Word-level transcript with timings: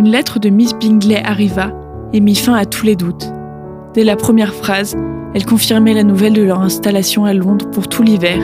Une 0.00 0.12
lettre 0.12 0.38
de 0.38 0.48
Miss 0.48 0.72
Bingley 0.72 1.20
arriva 1.22 1.72
et 2.14 2.20
mit 2.20 2.34
fin 2.34 2.54
à 2.54 2.64
tous 2.64 2.86
les 2.86 2.96
doutes. 2.96 3.30
Dès 3.92 4.02
la 4.02 4.16
première 4.16 4.54
phrase, 4.54 4.96
elle 5.34 5.44
confirmait 5.44 5.92
la 5.92 6.04
nouvelle 6.04 6.32
de 6.32 6.40
leur 6.40 6.62
installation 6.62 7.26
à 7.26 7.34
Londres 7.34 7.68
pour 7.70 7.86
tout 7.86 8.02
l'hiver 8.02 8.38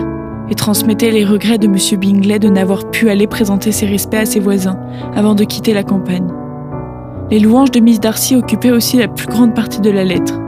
et 0.50 0.54
transmettait 0.54 1.10
les 1.10 1.24
regrets 1.24 1.56
de 1.56 1.64
M. 1.64 1.98
Bingley 1.98 2.38
de 2.38 2.50
n'avoir 2.50 2.90
pu 2.90 3.08
aller 3.08 3.26
présenter 3.26 3.72
ses 3.72 3.86
respects 3.86 4.16
à 4.16 4.26
ses 4.26 4.38
voisins 4.38 4.78
avant 5.14 5.34
de 5.34 5.44
quitter 5.44 5.72
la 5.72 5.82
campagne. 5.82 6.28
Les 7.30 7.38
louanges 7.38 7.70
de 7.70 7.80
Miss 7.80 8.00
Darcy 8.00 8.36
occupaient 8.36 8.70
aussi 8.70 8.98
la 8.98 9.08
plus 9.08 9.26
grande 9.26 9.54
partie 9.54 9.80
de 9.80 9.90
la 9.90 10.04
lettre. 10.04 10.38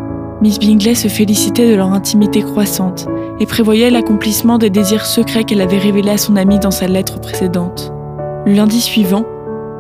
Miss 0.43 0.59
Bingley 0.59 0.95
se 0.95 1.09
félicitait 1.09 1.70
de 1.70 1.77
leur 1.77 1.90
intimité 1.90 2.43
croissante 2.43 3.09
et 3.40 3.46
prévoyait 3.46 3.88
l'accomplissement 3.88 4.59
des 4.59 4.68
désirs 4.68 5.06
secrets 5.06 5.45
qu'elle 5.45 5.62
avait 5.62 5.79
révélés 5.79 6.11
à 6.11 6.18
son 6.18 6.36
amie 6.36 6.59
dans 6.59 6.70
sa 6.70 6.86
lettre 6.86 7.18
précédente. 7.18 7.95
Le 8.45 8.52
lundi 8.52 8.82
suivant, 8.82 9.25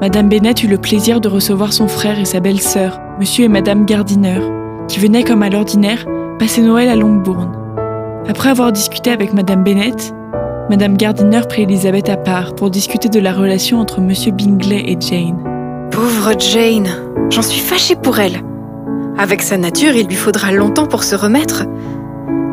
Madame 0.00 0.28
Bennet 0.28 0.54
eut 0.62 0.68
le 0.68 0.78
plaisir 0.78 1.20
de 1.20 1.28
recevoir 1.28 1.72
son 1.72 1.88
frère 1.88 2.20
et 2.20 2.24
sa 2.24 2.38
belle-sœur, 2.38 3.00
Monsieur 3.18 3.46
et 3.46 3.48
Madame 3.48 3.84
Gardiner, 3.84 4.38
qui 4.86 5.00
venaient 5.00 5.24
comme 5.24 5.42
à 5.42 5.50
l'ordinaire 5.50 6.06
passer 6.38 6.62
Noël 6.62 6.88
à 6.88 6.94
Longbourn. 6.94 7.50
Après 8.28 8.50
avoir 8.50 8.70
discuté 8.70 9.10
avec 9.10 9.32
Madame 9.32 9.64
Bennet, 9.64 10.14
Madame 10.70 10.96
Gardiner 10.96 11.40
prit 11.48 11.62
Elisabeth 11.62 12.08
à 12.10 12.16
part 12.16 12.54
pour 12.54 12.70
discuter 12.70 13.08
de 13.08 13.18
la 13.18 13.32
relation 13.32 13.80
entre 13.80 14.00
Monsieur 14.00 14.30
Bingley 14.30 14.84
et 14.86 14.96
Jane. 15.00 15.42
Pauvre 15.90 16.38
Jane, 16.38 16.86
j'en 17.30 17.42
suis 17.42 17.60
fâchée 17.60 17.96
pour 17.96 18.20
elle. 18.20 18.40
Avec 19.18 19.42
sa 19.42 19.56
nature, 19.56 19.96
il 19.96 20.06
lui 20.06 20.14
faudra 20.14 20.52
longtemps 20.52 20.86
pour 20.86 21.02
se 21.02 21.16
remettre. 21.16 21.64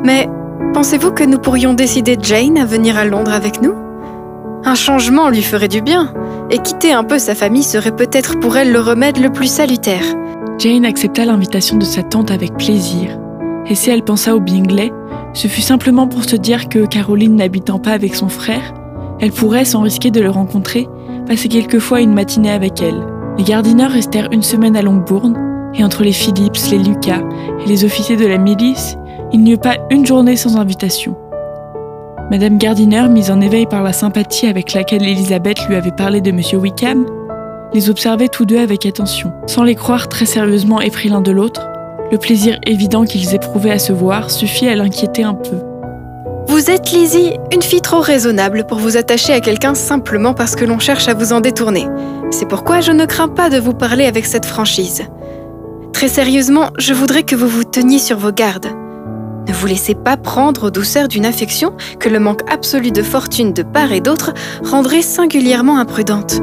Mais 0.04 0.28
pensez-vous 0.74 1.12
que 1.12 1.24
nous 1.24 1.38
pourrions 1.38 1.76
décider 1.76 2.18
Jane 2.20 2.58
à 2.58 2.66
venir 2.66 2.98
à 2.98 3.06
Londres 3.06 3.34
avec 3.34 3.62
nous? 3.62 3.76
Un 4.64 4.74
changement 4.74 5.30
lui 5.30 5.44
ferait 5.44 5.68
du 5.68 5.82
bien, 5.82 6.12
et 6.50 6.60
quitter 6.60 6.92
un 6.92 7.04
peu 7.04 7.20
sa 7.20 7.36
famille 7.36 7.64
serait 7.64 7.96
peut-être 7.96 8.40
pour 8.40 8.58
elle 8.58 8.72
le 8.72 8.80
remède 8.80 9.18
le 9.18 9.32
plus 9.32 9.48
salutaire. 9.48 10.04
Jane 10.58 10.86
accepta 10.86 11.26
l'invitation 11.26 11.78
de 11.78 11.84
sa 11.84 12.04
tante 12.04 12.32
avec 12.32 12.56
plaisir, 12.56 13.18
et 13.68 13.76
si 13.76 13.90
elle 13.90 14.04
pensa 14.04 14.36
au 14.36 14.40
Bingley, 14.40 14.92
ce 15.34 15.48
fut 15.48 15.62
simplement 15.62 16.08
pour 16.08 16.24
se 16.24 16.36
dire 16.36 16.70
que 16.70 16.86
Caroline 16.86 17.36
n'habitant 17.36 17.80
pas 17.80 17.92
avec 17.92 18.16
son 18.16 18.30
frère, 18.30 18.74
elle 19.20 19.32
pourrait, 19.32 19.66
sans 19.66 19.82
risquer 19.82 20.12
de 20.12 20.22
le 20.22 20.30
rencontrer, 20.30 20.88
passer 21.28 21.50
quelquefois 21.50 22.02
une 22.02 22.14
matinée 22.14 22.52
avec 22.52 22.82
elle. 22.82 23.06
Les 23.38 23.44
Gardiner 23.44 23.88
restèrent 23.88 24.32
une 24.32 24.44
semaine 24.44 24.76
à 24.76 24.82
Longbourn, 24.82 25.36
et 25.74 25.84
entre 25.84 26.04
les 26.04 26.14
Phillips, 26.14 26.58
les 26.72 26.78
Lucas 26.78 27.22
et 27.64 27.68
les 27.68 27.84
officiers 27.84 28.16
de 28.16 28.28
la 28.28 28.38
milice, 28.38 28.96
il 29.34 29.44
n'y 29.44 29.54
eut 29.54 29.58
pas 29.58 29.78
une 29.90 30.06
journée 30.06 30.38
sans 30.38 30.58
invitation. 30.58 31.18
Madame 32.32 32.58
Gardiner, 32.58 33.08
mise 33.08 33.30
en 33.30 33.40
éveil 33.40 33.68
par 33.68 33.84
la 33.84 33.94
sympathie 33.94 34.48
avec 34.48 34.74
laquelle 34.74 35.04
Elisabeth 35.04 35.68
lui 35.68 35.76
avait 35.76 35.92
parlé 35.92 36.22
de 36.22 36.32
M. 36.32 36.42
Wickham, 36.60 37.06
les 37.72 37.90
observait 37.92 38.30
tous 38.30 38.46
deux 38.46 38.58
avec 38.58 38.88
attention. 38.88 39.32
Sans 39.46 39.62
les 39.62 39.76
croire 39.76 40.10
très 40.10 40.26
sérieusement 40.26 40.82
épris 40.82 41.10
l'un 41.10 41.22
de 41.22 41.30
l'autre, 41.30 41.68
le 42.12 42.18
plaisir 42.18 42.58
évident 42.66 43.06
qu'ils 43.06 43.36
éprouvaient 43.36 43.72
à 43.72 43.80
se 43.80 43.94
voir 43.94 44.32
suffit 44.32 44.68
à 44.68 44.76
l'inquiéter 44.76 45.22
un 45.22 45.36
peu. 45.36 45.58
Vous 46.48 46.72
êtes, 46.72 46.92
Lizzie, 46.92 47.34
une 47.54 47.62
fille 47.62 47.82
trop 47.82 48.02
raisonnable 48.02 48.66
pour 48.68 48.80
vous 48.80 48.98
attacher 48.98 49.34
à 49.34 49.40
quelqu'un 49.40 49.76
simplement 49.76 50.34
parce 50.34 50.56
que 50.56 50.66
l'on 50.66 50.80
cherche 50.80 51.08
à 51.08 51.14
vous 51.14 51.32
en 51.32 51.42
détourner. 51.42 51.86
C'est 52.32 52.48
pourquoi 52.48 52.82
je 52.82 52.92
ne 52.92 53.06
crains 53.06 53.30
pas 53.30 53.52
de 53.52 53.60
vous 53.60 53.74
parler 53.74 54.06
avec 54.06 54.26
cette 54.26 54.46
franchise. 54.46 55.04
Très 55.94 56.08
sérieusement, 56.08 56.72
je 56.80 56.94
voudrais 56.94 57.24
que 57.24 57.36
vous 57.36 57.48
vous 57.48 57.64
teniez 57.64 58.00
sur 58.00 58.18
vos 58.18 58.32
gardes. 58.32 58.85
Ne 59.48 59.54
vous 59.54 59.68
laissez 59.68 59.94
pas 59.94 60.18
prendre 60.18 60.68
aux 60.68 60.72
douceurs 60.72 61.08
d'une 61.08 61.26
affection 61.26 61.74
que 62.00 62.10
le 62.10 62.20
manque 62.20 62.42
absolu 62.52 62.92
de 62.92 63.04
fortune 63.04 63.54
de 63.54 63.64
part 63.64 63.92
et 63.92 64.02
d'autre 64.02 64.34
rendrait 64.64 65.04
singulièrement 65.04 65.78
imprudente. 65.78 66.42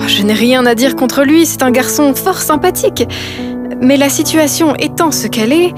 Oh, 0.00 0.04
je 0.06 0.22
n'ai 0.22 0.32
rien 0.32 0.66
à 0.66 0.74
dire 0.74 0.96
contre 0.96 1.22
lui, 1.22 1.46
c'est 1.46 1.62
un 1.62 1.70
garçon 1.70 2.14
fort 2.14 2.38
sympathique. 2.38 3.06
Mais 3.80 3.96
la 3.96 4.08
situation 4.08 4.74
étant 4.76 5.12
ce 5.12 5.26
qu'elle 5.26 5.52
est, 5.52 5.72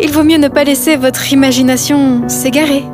il 0.00 0.10
vaut 0.10 0.22
mieux 0.22 0.38
ne 0.38 0.48
pas 0.48 0.64
laisser 0.64 0.96
votre 0.96 1.32
imagination 1.32 2.28
s'égarer. 2.28 2.84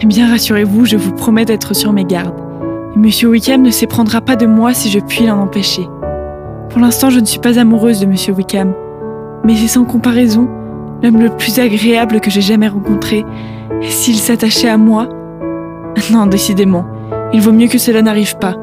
Eh 0.00 0.06
bien, 0.06 0.28
rassurez-vous, 0.28 0.86
je 0.86 0.96
vous 0.96 1.12
promets 1.12 1.44
d'être 1.44 1.74
sur 1.74 1.92
mes 1.92 2.04
gardes. 2.04 2.34
Monsieur 2.96 3.28
Wickham 3.28 3.62
ne 3.62 3.70
s'éprendra 3.70 4.20
pas 4.20 4.34
de 4.34 4.46
moi 4.46 4.74
si 4.74 4.90
je 4.90 4.98
puis 4.98 5.26
l'en 5.26 5.40
empêcher. 5.40 5.86
Pour 6.70 6.80
l'instant, 6.80 7.10
je 7.10 7.20
ne 7.20 7.26
suis 7.26 7.38
pas 7.38 7.58
amoureuse 7.58 8.00
de 8.00 8.06
Monsieur 8.06 8.32
Wickham, 8.32 8.74
mais 9.44 9.56
c'est 9.56 9.68
sans 9.68 9.84
comparaison 9.84 10.48
l'homme 11.02 11.20
le 11.20 11.30
plus 11.30 11.58
agréable 11.58 12.20
que 12.20 12.30
j'ai 12.30 12.40
jamais 12.40 12.68
rencontré. 12.68 13.24
S'il 13.82 14.16
s'attachait 14.16 14.68
à 14.68 14.76
moi? 14.76 15.08
Non, 16.10 16.26
décidément, 16.26 16.86
il 17.32 17.40
vaut 17.40 17.52
mieux 17.52 17.68
que 17.68 17.78
cela 17.78 18.02
n'arrive 18.02 18.36
pas. 18.36 18.56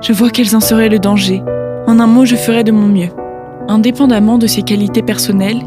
Je 0.00 0.12
vois 0.12 0.30
quels 0.30 0.54
en 0.56 0.60
seraient 0.60 0.88
le 0.88 0.98
danger. 0.98 1.42
En 1.86 2.00
un 2.00 2.06
mot, 2.06 2.24
je 2.24 2.36
ferai 2.36 2.64
de 2.64 2.72
mon 2.72 2.86
mieux. 2.86 3.10
Indépendamment 3.68 4.38
de 4.38 4.46
ses 4.46 4.62
qualités 4.62 5.02
personnelles, 5.02 5.62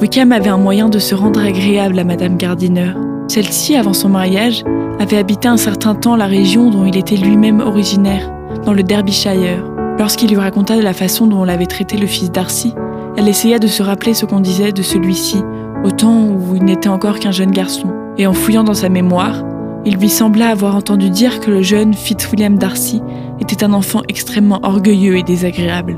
Wickham 0.00 0.32
avait 0.32 0.50
un 0.50 0.58
moyen 0.58 0.88
de 0.88 0.98
se 0.98 1.14
rendre 1.14 1.40
agréable 1.40 1.98
à 1.98 2.04
Madame 2.04 2.36
Gardiner. 2.36 2.92
Celle-ci, 3.28 3.76
avant 3.76 3.92
son 3.92 4.08
mariage, 4.08 4.64
avait 4.98 5.18
habité 5.18 5.48
un 5.48 5.56
certain 5.56 5.94
temps 5.94 6.16
la 6.16 6.26
région 6.26 6.70
dont 6.70 6.84
il 6.84 6.96
était 6.96 7.16
lui-même 7.16 7.60
originaire, 7.60 8.30
dans 8.64 8.72
le 8.72 8.82
Derbyshire. 8.82 9.64
Lorsqu'il 9.98 10.30
lui 10.30 10.36
raconta 10.36 10.76
la 10.76 10.92
façon 10.92 11.26
dont 11.26 11.40
on 11.40 11.44
l'avait 11.44 11.66
traité 11.66 11.96
le 11.96 12.06
fils 12.06 12.30
d'Arcy, 12.30 12.74
elle 13.16 13.28
essaya 13.28 13.58
de 13.58 13.66
se 13.66 13.82
rappeler 13.82 14.14
ce 14.14 14.26
qu'on 14.26 14.40
disait 14.40 14.72
de 14.72 14.82
celui-ci, 14.82 15.42
au 15.84 15.90
temps 15.90 16.24
où 16.24 16.56
il 16.56 16.64
n'était 16.64 16.88
encore 16.88 17.20
qu'un 17.20 17.30
jeune 17.30 17.50
garçon. 17.50 17.88
Et 18.18 18.26
en 18.26 18.32
fouillant 18.32 18.64
dans 18.64 18.74
sa 18.74 18.88
mémoire, 18.88 19.44
il 19.84 19.96
lui 19.98 20.08
sembla 20.08 20.48
avoir 20.48 20.74
entendu 20.76 21.10
dire 21.10 21.40
que 21.40 21.50
le 21.50 21.62
jeune 21.62 21.92
Fitzwilliam 21.92 22.56
Darcy 22.56 23.02
était 23.38 23.62
un 23.62 23.74
enfant 23.74 24.00
extrêmement 24.08 24.60
orgueilleux 24.62 25.18
et 25.18 25.22
désagréable. 25.22 25.96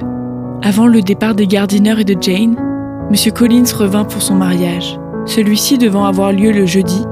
Avant 0.63 0.87
le 0.87 1.03
départ 1.03 1.35
des 1.35 1.47
Gardiner 1.47 2.01
et 2.01 2.05
de 2.05 2.21
Jane, 2.21 2.57
M. 3.11 3.33
Collins 3.33 3.73
revint 3.77 4.05
pour 4.05 4.23
son 4.23 4.35
mariage. 4.35 4.99
Celui-ci 5.27 5.79
devant 5.79 6.05
avoir 6.05 6.33
lieu 6.33 6.51
le 6.51 6.67
jeudi, 6.67 7.05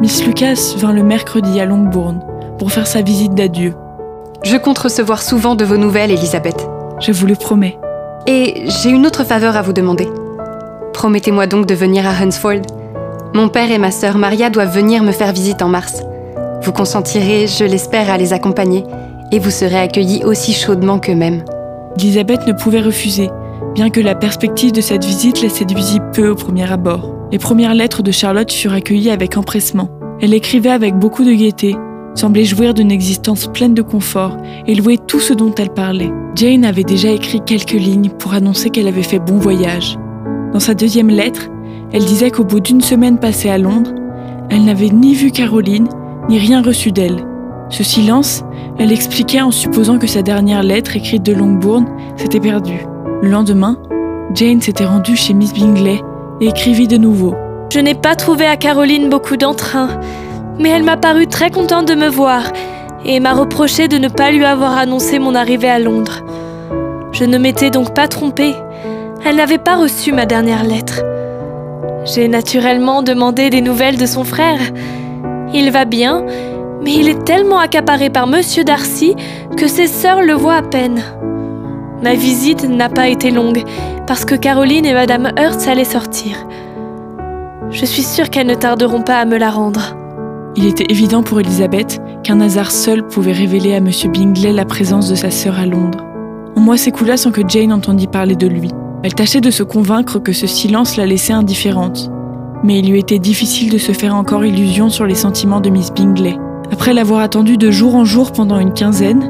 Miss 0.00 0.24
Lucas 0.24 0.74
vint 0.78 0.92
le 0.92 1.02
mercredi 1.02 1.60
à 1.60 1.66
Longbourn 1.66 2.20
pour 2.58 2.72
faire 2.72 2.86
sa 2.86 3.02
visite 3.02 3.34
d'adieu. 3.34 3.74
Je 4.42 4.56
compte 4.56 4.78
recevoir 4.78 5.22
souvent 5.22 5.54
de 5.54 5.64
vos 5.64 5.76
nouvelles, 5.76 6.10
Elisabeth. 6.10 6.66
Je 7.00 7.12
vous 7.12 7.26
le 7.26 7.34
promets. 7.34 7.78
Et 8.26 8.64
j'ai 8.66 8.90
une 8.90 9.06
autre 9.06 9.24
faveur 9.24 9.56
à 9.56 9.62
vous 9.62 9.72
demander. 9.72 10.08
Promettez-moi 11.02 11.48
donc 11.48 11.66
de 11.66 11.74
venir 11.74 12.06
à 12.06 12.10
Hunsford. 12.10 12.62
Mon 13.34 13.48
père 13.48 13.72
et 13.72 13.78
ma 13.78 13.90
sœur 13.90 14.18
Maria 14.18 14.50
doivent 14.50 14.72
venir 14.72 15.02
me 15.02 15.10
faire 15.10 15.32
visite 15.32 15.60
en 15.60 15.66
mars. 15.66 16.00
Vous 16.62 16.70
consentirez, 16.70 17.48
je 17.48 17.64
l'espère, 17.64 18.08
à 18.08 18.18
les 18.18 18.32
accompagner, 18.32 18.84
et 19.32 19.40
vous 19.40 19.50
serez 19.50 19.80
accueillis 19.80 20.24
aussi 20.24 20.52
chaudement 20.52 21.00
qu'eux-mêmes. 21.00 21.44
Elisabeth 21.98 22.46
ne 22.46 22.52
pouvait 22.52 22.80
refuser, 22.80 23.30
bien 23.74 23.90
que 23.90 23.98
la 23.98 24.14
perspective 24.14 24.70
de 24.70 24.80
cette 24.80 25.04
visite 25.04 25.42
la 25.42 25.48
séduisit 25.48 25.98
peu 26.12 26.28
au 26.28 26.36
premier 26.36 26.70
abord. 26.70 27.12
Les 27.32 27.38
premières 27.40 27.74
lettres 27.74 28.04
de 28.04 28.12
Charlotte 28.12 28.52
furent 28.52 28.74
accueillies 28.74 29.10
avec 29.10 29.36
empressement. 29.36 29.88
Elle 30.20 30.34
écrivait 30.34 30.70
avec 30.70 30.94
beaucoup 30.94 31.24
de 31.24 31.32
gaieté, 31.32 31.74
semblait 32.14 32.44
jouir 32.44 32.74
d'une 32.74 32.92
existence 32.92 33.48
pleine 33.48 33.74
de 33.74 33.82
confort 33.82 34.36
et 34.68 34.76
louait 34.76 34.98
tout 35.04 35.18
ce 35.18 35.34
dont 35.34 35.52
elle 35.58 35.70
parlait. 35.70 36.12
Jane 36.36 36.64
avait 36.64 36.84
déjà 36.84 37.10
écrit 37.10 37.40
quelques 37.44 37.72
lignes 37.72 38.10
pour 38.10 38.34
annoncer 38.34 38.70
qu'elle 38.70 38.86
avait 38.86 39.02
fait 39.02 39.18
bon 39.18 39.38
voyage. 39.38 39.98
Dans 40.52 40.60
sa 40.60 40.74
deuxième 40.74 41.08
lettre, 41.08 41.48
elle 41.92 42.04
disait 42.04 42.30
qu'au 42.30 42.44
bout 42.44 42.60
d'une 42.60 42.82
semaine 42.82 43.18
passée 43.18 43.48
à 43.48 43.56
Londres, 43.56 43.92
elle 44.50 44.64
n'avait 44.64 44.90
ni 44.90 45.14
vu 45.14 45.30
Caroline, 45.30 45.88
ni 46.28 46.38
rien 46.38 46.62
reçu 46.62 46.92
d'elle. 46.92 47.26
Ce 47.70 47.82
silence, 47.82 48.44
elle 48.78 48.92
expliquait 48.92 49.40
en 49.40 49.50
supposant 49.50 49.98
que 49.98 50.06
sa 50.06 50.20
dernière 50.20 50.62
lettre 50.62 50.94
écrite 50.94 51.22
de 51.22 51.32
Longbourn 51.32 51.86
s'était 52.16 52.38
perdue. 52.38 52.84
Le 53.22 53.30
lendemain, 53.30 53.78
Jane 54.34 54.60
s'était 54.60 54.84
rendue 54.84 55.16
chez 55.16 55.32
Miss 55.32 55.54
Bingley 55.54 56.02
et 56.42 56.48
écrivit 56.48 56.88
de 56.88 56.98
nouveau. 56.98 57.34
Je 57.72 57.80
n'ai 57.80 57.94
pas 57.94 58.14
trouvé 58.14 58.44
à 58.44 58.58
Caroline 58.58 59.08
beaucoup 59.08 59.38
d'entrain, 59.38 59.88
mais 60.58 60.68
elle 60.68 60.82
m'a 60.82 60.98
paru 60.98 61.26
très 61.28 61.50
contente 61.50 61.88
de 61.88 61.94
me 61.94 62.08
voir 62.08 62.52
et 63.06 63.20
m'a 63.20 63.32
reproché 63.32 63.88
de 63.88 63.96
ne 63.96 64.08
pas 64.08 64.30
lui 64.30 64.44
avoir 64.44 64.76
annoncé 64.76 65.18
mon 65.18 65.34
arrivée 65.34 65.70
à 65.70 65.78
Londres. 65.78 66.20
Je 67.12 67.24
ne 67.24 67.38
m'étais 67.38 67.70
donc 67.70 67.94
pas 67.94 68.08
trompée. 68.08 68.54
Elle 69.24 69.36
n'avait 69.36 69.58
pas 69.58 69.76
reçu 69.76 70.12
ma 70.12 70.26
dernière 70.26 70.64
lettre. 70.64 71.02
J'ai 72.04 72.26
naturellement 72.26 73.02
demandé 73.02 73.50
des 73.50 73.60
nouvelles 73.60 73.96
de 73.96 74.06
son 74.06 74.24
frère. 74.24 74.58
Il 75.54 75.70
va 75.70 75.84
bien, 75.84 76.26
mais 76.82 76.94
il 76.94 77.08
est 77.08 77.24
tellement 77.24 77.58
accaparé 77.58 78.10
par 78.10 78.26
Monsieur 78.26 78.64
Darcy 78.64 79.14
que 79.56 79.68
ses 79.68 79.86
sœurs 79.86 80.22
le 80.22 80.32
voient 80.32 80.56
à 80.56 80.62
peine. 80.62 81.00
Ma 82.02 82.14
visite 82.14 82.68
n'a 82.68 82.88
pas 82.88 83.08
été 83.08 83.30
longue, 83.30 83.62
parce 84.08 84.24
que 84.24 84.34
Caroline 84.34 84.86
et 84.86 84.94
Madame 84.94 85.30
Hurst 85.38 85.68
allaient 85.68 85.84
sortir. 85.84 86.36
Je 87.70 87.84
suis 87.86 88.02
sûre 88.02 88.28
qu'elles 88.28 88.48
ne 88.48 88.56
tarderont 88.56 89.02
pas 89.02 89.18
à 89.18 89.24
me 89.24 89.38
la 89.38 89.50
rendre. 89.50 89.96
Il 90.56 90.66
était 90.66 90.90
évident 90.90 91.22
pour 91.22 91.38
Elisabeth 91.38 92.02
qu'un 92.24 92.40
hasard 92.40 92.72
seul 92.72 93.06
pouvait 93.06 93.32
révéler 93.32 93.74
à 93.74 93.76
M. 93.76 93.90
Bingley 94.12 94.52
la 94.52 94.64
présence 94.64 95.08
de 95.08 95.14
sa 95.14 95.30
sœur 95.30 95.60
à 95.60 95.64
Londres. 95.64 96.04
Un 96.56 96.60
mois 96.60 96.76
s'écoula 96.76 97.16
sans 97.16 97.30
que 97.30 97.40
Jane 97.46 97.72
entendît 97.72 98.08
parler 98.08 98.34
de 98.34 98.48
lui. 98.48 98.72
Elle 99.04 99.14
tâchait 99.14 99.40
de 99.40 99.50
se 99.50 99.64
convaincre 99.64 100.20
que 100.20 100.32
ce 100.32 100.46
silence 100.46 100.96
la 100.96 101.06
laissait 101.06 101.32
indifférente, 101.32 102.10
mais 102.62 102.78
il 102.78 102.88
lui 102.88 103.00
était 103.00 103.18
difficile 103.18 103.72
de 103.72 103.78
se 103.78 103.92
faire 103.92 104.14
encore 104.14 104.44
illusion 104.44 104.90
sur 104.90 105.06
les 105.06 105.16
sentiments 105.16 105.60
de 105.60 105.70
Miss 105.70 105.92
Bingley. 105.92 106.36
Après 106.70 106.94
l'avoir 106.94 107.20
attendue 107.20 107.56
de 107.56 107.70
jour 107.72 107.96
en 107.96 108.04
jour 108.04 108.30
pendant 108.32 108.60
une 108.60 108.72
quinzaine, 108.72 109.28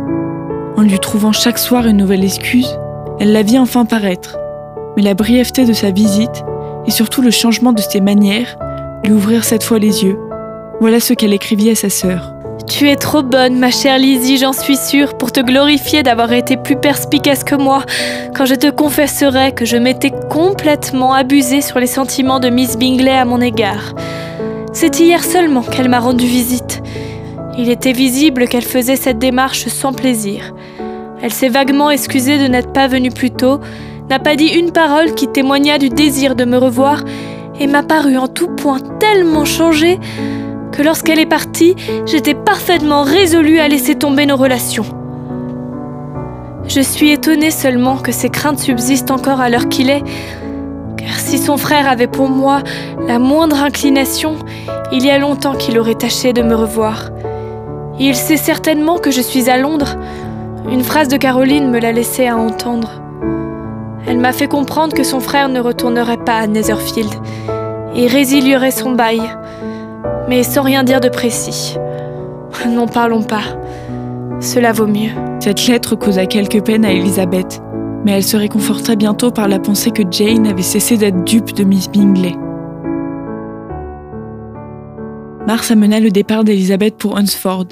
en 0.76 0.82
lui 0.82 0.98
trouvant 0.98 1.32
chaque 1.32 1.58
soir 1.58 1.86
une 1.86 1.96
nouvelle 1.96 2.24
excuse, 2.24 2.78
Elle 3.18 3.32
la 3.32 3.42
vit 3.42 3.58
enfin 3.58 3.84
paraître, 3.84 4.36
mais 4.96 5.02
la 5.02 5.14
brièveté 5.14 5.64
de 5.64 5.72
sa 5.72 5.90
visite 5.90 6.44
et 6.86 6.90
surtout 6.90 7.22
le 7.22 7.30
changement 7.30 7.72
de 7.72 7.80
ses 7.80 8.00
manières 8.00 8.58
lui 9.04 9.12
ouvrirent 9.12 9.44
cette 9.44 9.62
fois 9.62 9.78
les 9.78 10.04
yeux. 10.04 10.18
Voilà 10.80 11.00
ce 11.00 11.14
qu'elle 11.14 11.32
écrivit 11.32 11.70
à 11.70 11.74
sa 11.74 11.88
sœur. 11.88 12.31
Tu 12.74 12.88
es 12.88 12.96
trop 12.96 13.22
bonne, 13.22 13.58
ma 13.58 13.70
chère 13.70 13.98
Lizzie, 13.98 14.38
j'en 14.38 14.54
suis 14.54 14.78
sûre, 14.78 15.18
pour 15.18 15.30
te 15.30 15.40
glorifier 15.40 16.02
d'avoir 16.02 16.32
été 16.32 16.56
plus 16.56 16.74
perspicace 16.74 17.44
que 17.44 17.54
moi, 17.54 17.84
quand 18.34 18.46
je 18.46 18.54
te 18.54 18.70
confesserai 18.70 19.52
que 19.52 19.66
je 19.66 19.76
m'étais 19.76 20.10
complètement 20.30 21.12
abusée 21.12 21.60
sur 21.60 21.78
les 21.78 21.86
sentiments 21.86 22.40
de 22.40 22.48
Miss 22.48 22.78
Bingley 22.78 23.12
à 23.12 23.26
mon 23.26 23.42
égard. 23.42 23.94
C'est 24.72 24.98
hier 25.00 25.22
seulement 25.22 25.60
qu'elle 25.60 25.90
m'a 25.90 26.00
rendu 26.00 26.24
visite. 26.24 26.82
Il 27.58 27.68
était 27.68 27.92
visible 27.92 28.48
qu'elle 28.48 28.64
faisait 28.64 28.96
cette 28.96 29.18
démarche 29.18 29.66
sans 29.68 29.92
plaisir. 29.92 30.54
Elle 31.20 31.32
s'est 31.32 31.50
vaguement 31.50 31.90
excusée 31.90 32.38
de 32.38 32.46
n'être 32.46 32.72
pas 32.72 32.88
venue 32.88 33.10
plus 33.10 33.30
tôt, 33.30 33.60
n'a 34.08 34.18
pas 34.18 34.34
dit 34.34 34.48
une 34.48 34.72
parole 34.72 35.14
qui 35.14 35.28
témoignât 35.28 35.76
du 35.76 35.90
désir 35.90 36.34
de 36.34 36.46
me 36.46 36.56
revoir, 36.56 37.04
et 37.60 37.66
m'a 37.66 37.82
paru 37.82 38.16
en 38.16 38.28
tout 38.28 38.48
point 38.48 38.80
tellement 38.98 39.44
changée 39.44 40.00
que 40.72 40.82
lorsqu'elle 40.82 41.18
est 41.18 41.26
partie, 41.26 41.76
j'étais 42.06 42.34
parfaitement 42.34 43.02
résolue 43.02 43.58
à 43.58 43.68
laisser 43.68 43.94
tomber 43.94 44.26
nos 44.26 44.36
relations. 44.36 44.86
Je 46.66 46.80
suis 46.80 47.10
étonnée 47.10 47.50
seulement 47.50 47.98
que 47.98 48.12
ces 48.12 48.30
craintes 48.30 48.58
subsistent 48.58 49.10
encore 49.10 49.40
à 49.40 49.50
l'heure 49.50 49.68
qu'il 49.68 49.90
est, 49.90 50.02
car 50.96 51.18
si 51.18 51.38
son 51.38 51.56
frère 51.56 51.88
avait 51.88 52.06
pour 52.06 52.28
moi 52.28 52.62
la 53.06 53.18
moindre 53.18 53.62
inclination, 53.62 54.36
il 54.92 55.04
y 55.04 55.10
a 55.10 55.18
longtemps 55.18 55.54
qu'il 55.54 55.78
aurait 55.78 55.94
tâché 55.94 56.32
de 56.32 56.42
me 56.42 56.54
revoir. 56.54 57.10
Il 57.98 58.16
sait 58.16 58.36
certainement 58.36 58.98
que 58.98 59.10
je 59.10 59.20
suis 59.20 59.50
à 59.50 59.58
Londres. 59.58 59.96
Une 60.70 60.82
phrase 60.82 61.08
de 61.08 61.16
Caroline 61.16 61.70
me 61.70 61.78
l'a 61.78 61.92
laissé 61.92 62.26
à 62.26 62.36
entendre. 62.36 63.02
Elle 64.06 64.18
m'a 64.18 64.32
fait 64.32 64.48
comprendre 64.48 64.94
que 64.94 65.04
son 65.04 65.20
frère 65.20 65.48
ne 65.48 65.60
retournerait 65.60 66.24
pas 66.24 66.38
à 66.38 66.46
Netherfield 66.46 67.12
et 67.94 68.06
résilierait 68.06 68.70
son 68.70 68.92
bail 68.92 69.20
mais 70.32 70.44
sans 70.44 70.62
rien 70.62 70.82
dire 70.82 71.02
de 71.02 71.10
précis. 71.10 71.76
N'en 72.66 72.86
parlons 72.86 73.22
pas. 73.22 73.44
Cela 74.40 74.72
vaut 74.72 74.86
mieux. 74.86 75.10
Cette 75.40 75.66
lettre 75.66 75.94
causa 75.94 76.24
quelques 76.24 76.64
peines 76.64 76.86
à 76.86 76.92
Elisabeth, 76.92 77.60
mais 78.02 78.12
elle 78.12 78.24
se 78.24 78.38
réconforta 78.38 78.94
bientôt 78.94 79.30
par 79.30 79.46
la 79.46 79.58
pensée 79.58 79.90
que 79.90 80.04
Jane 80.10 80.46
avait 80.46 80.62
cessé 80.62 80.96
d'être 80.96 81.22
dupe 81.24 81.52
de 81.52 81.64
Miss 81.64 81.90
Bingley. 81.90 82.34
Mars 85.46 85.70
amena 85.70 86.00
le 86.00 86.10
départ 86.10 86.44
d'Elisabeth 86.44 86.96
pour 86.96 87.18
Hunsford, 87.18 87.66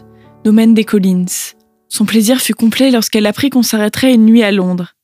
domaine 0.45 0.75
des 0.75 0.85
Collins. 0.85 1.55
Son 1.89 2.05
plaisir 2.05 2.43
fut 2.43 2.53
complet 2.53 2.91
lorsqu'elle 2.91 3.25
apprit 3.25 3.49
qu'on 3.49 3.63
s'arrêterait 3.63 4.13
une 4.13 4.27
nuit 4.27 4.43
à 4.43 4.53
Londres. 4.53 4.97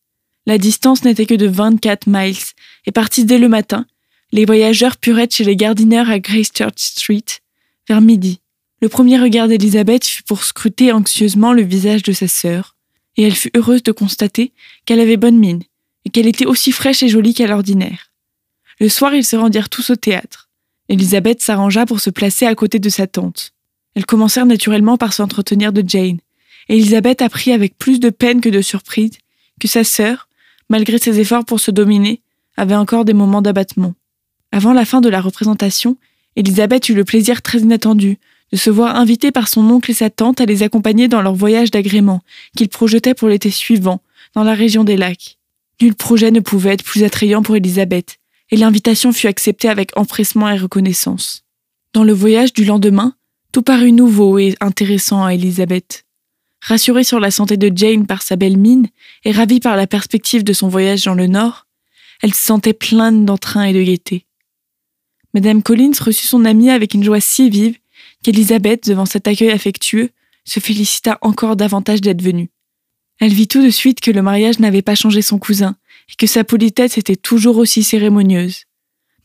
La 0.46 0.58
distance 0.58 1.04
n'était 1.04 1.24
que 1.24 1.34
de 1.34 1.46
24 1.46 2.06
miles, 2.06 2.36
et 2.84 2.92
partie 2.92 3.24
dès 3.24 3.38
le 3.38 3.48
matin, 3.48 3.86
les 4.30 4.44
voyageurs 4.44 4.98
purent 4.98 5.20
être 5.20 5.34
chez 5.34 5.44
les 5.44 5.56
Gardiners 5.56 6.10
à 6.10 6.18
Gracechurch 6.18 6.74
Street, 6.76 7.24
vers 7.88 8.00
midi. 8.00 8.40
Le 8.82 8.88
premier 8.88 9.18
regard 9.18 9.48
d'Elisabeth 9.48 10.06
fut 10.06 10.22
pour 10.22 10.44
scruter 10.44 10.92
anxieusement 10.92 11.52
le 11.52 11.62
visage 11.62 12.02
de 12.02 12.12
sa 12.12 12.28
sœur, 12.28 12.76
et 13.16 13.22
elle 13.22 13.34
fut 13.34 13.50
heureuse 13.56 13.82
de 13.82 13.92
constater 13.92 14.52
qu'elle 14.84 15.00
avait 15.00 15.16
bonne 15.16 15.38
mine, 15.38 15.62
et 16.04 16.10
qu'elle 16.10 16.26
était 16.26 16.46
aussi 16.46 16.72
fraîche 16.72 17.02
et 17.02 17.08
jolie 17.08 17.34
qu'à 17.34 17.46
l'ordinaire. 17.46 18.12
Le 18.78 18.88
soir, 18.88 19.14
ils 19.14 19.24
se 19.24 19.36
rendirent 19.36 19.70
tous 19.70 19.90
au 19.90 19.96
théâtre. 19.96 20.50
Elisabeth 20.88 21.40
s'arrangea 21.40 21.86
pour 21.86 22.00
se 22.00 22.10
placer 22.10 22.46
à 22.46 22.54
côté 22.54 22.78
de 22.78 22.88
sa 22.88 23.06
tante. 23.06 23.52
Elles 23.94 24.06
commencèrent 24.06 24.46
naturellement 24.46 24.98
par 24.98 25.14
s'entretenir 25.14 25.72
de 25.72 25.82
Jane. 25.86 26.18
Et 26.68 26.76
Elisabeth 26.76 27.22
apprit 27.22 27.52
avec 27.52 27.78
plus 27.78 27.98
de 27.98 28.10
peine 28.10 28.40
que 28.40 28.48
de 28.48 28.60
surprise 28.60 29.12
que 29.58 29.68
sa 29.68 29.84
sœur, 29.84 30.28
malgré 30.68 30.98
ses 30.98 31.18
efforts 31.18 31.46
pour 31.46 31.60
se 31.60 31.70
dominer, 31.70 32.20
avait 32.58 32.74
encore 32.74 33.06
des 33.06 33.14
moments 33.14 33.42
d'abattement. 33.42 33.94
Avant 34.52 34.74
la 34.74 34.84
fin 34.84 35.00
de 35.00 35.08
la 35.08 35.20
représentation, 35.20 35.96
Elisabeth 36.36 36.88
eut 36.88 36.94
le 36.94 37.04
plaisir 37.04 37.42
très 37.42 37.60
inattendu 37.60 38.18
de 38.52 38.56
se 38.56 38.70
voir 38.70 38.96
invitée 38.96 39.32
par 39.32 39.48
son 39.48 39.68
oncle 39.70 39.90
et 39.90 39.94
sa 39.94 40.10
tante 40.10 40.40
à 40.40 40.46
les 40.46 40.62
accompagner 40.62 41.08
dans 41.08 41.22
leur 41.22 41.34
voyage 41.34 41.70
d'agrément 41.70 42.22
qu'ils 42.56 42.68
projetaient 42.68 43.14
pour 43.14 43.28
l'été 43.28 43.50
suivant, 43.50 44.00
dans 44.34 44.44
la 44.44 44.54
région 44.54 44.84
des 44.84 44.96
lacs. 44.96 45.38
Nul 45.80 45.94
projet 45.94 46.30
ne 46.30 46.40
pouvait 46.40 46.74
être 46.74 46.84
plus 46.84 47.04
attrayant 47.04 47.42
pour 47.42 47.56
Elisabeth, 47.56 48.18
et 48.50 48.56
l'invitation 48.56 49.12
fut 49.12 49.26
acceptée 49.26 49.68
avec 49.68 49.96
empressement 49.98 50.48
et 50.48 50.58
reconnaissance. 50.58 51.42
Dans 51.92 52.04
le 52.04 52.12
voyage 52.12 52.52
du 52.52 52.64
lendemain, 52.64 53.14
tout 53.52 53.62
parut 53.62 53.92
nouveau 53.92 54.38
et 54.38 54.54
intéressant 54.60 55.24
à 55.24 55.34
Elisabeth. 55.34 56.04
Rassurée 56.60 57.04
sur 57.04 57.20
la 57.20 57.30
santé 57.30 57.56
de 57.56 57.70
Jane 57.74 58.06
par 58.06 58.22
sa 58.22 58.36
belle 58.36 58.56
mine 58.56 58.88
et 59.24 59.32
ravie 59.32 59.60
par 59.60 59.76
la 59.76 59.86
perspective 59.86 60.44
de 60.44 60.52
son 60.52 60.68
voyage 60.68 61.04
dans 61.04 61.14
le 61.14 61.26
Nord, 61.26 61.66
elle 62.22 62.34
se 62.34 62.42
sentait 62.42 62.72
pleine 62.72 63.24
d'entrain 63.24 63.64
et 63.64 63.72
de 63.72 63.82
gaieté. 63.82 64.25
Madame 65.36 65.62
Collins 65.62 65.92
reçut 66.00 66.26
son 66.26 66.46
amie 66.46 66.70
avec 66.70 66.94
une 66.94 67.04
joie 67.04 67.20
si 67.20 67.50
vive 67.50 67.76
qu'Elisabeth, 68.22 68.88
devant 68.88 69.04
cet 69.04 69.28
accueil 69.28 69.50
affectueux, 69.50 70.08
se 70.46 70.60
félicita 70.60 71.18
encore 71.20 71.56
davantage 71.56 72.00
d'être 72.00 72.22
venue. 72.22 72.48
Elle 73.20 73.34
vit 73.34 73.46
tout 73.46 73.62
de 73.62 73.68
suite 73.68 74.00
que 74.00 74.10
le 74.10 74.22
mariage 74.22 74.60
n'avait 74.60 74.80
pas 74.80 74.94
changé 74.94 75.20
son 75.20 75.38
cousin 75.38 75.76
et 76.08 76.14
que 76.16 76.26
sa 76.26 76.42
politesse 76.42 76.96
était 76.96 77.16
toujours 77.16 77.58
aussi 77.58 77.82
cérémonieuse. 77.82 78.62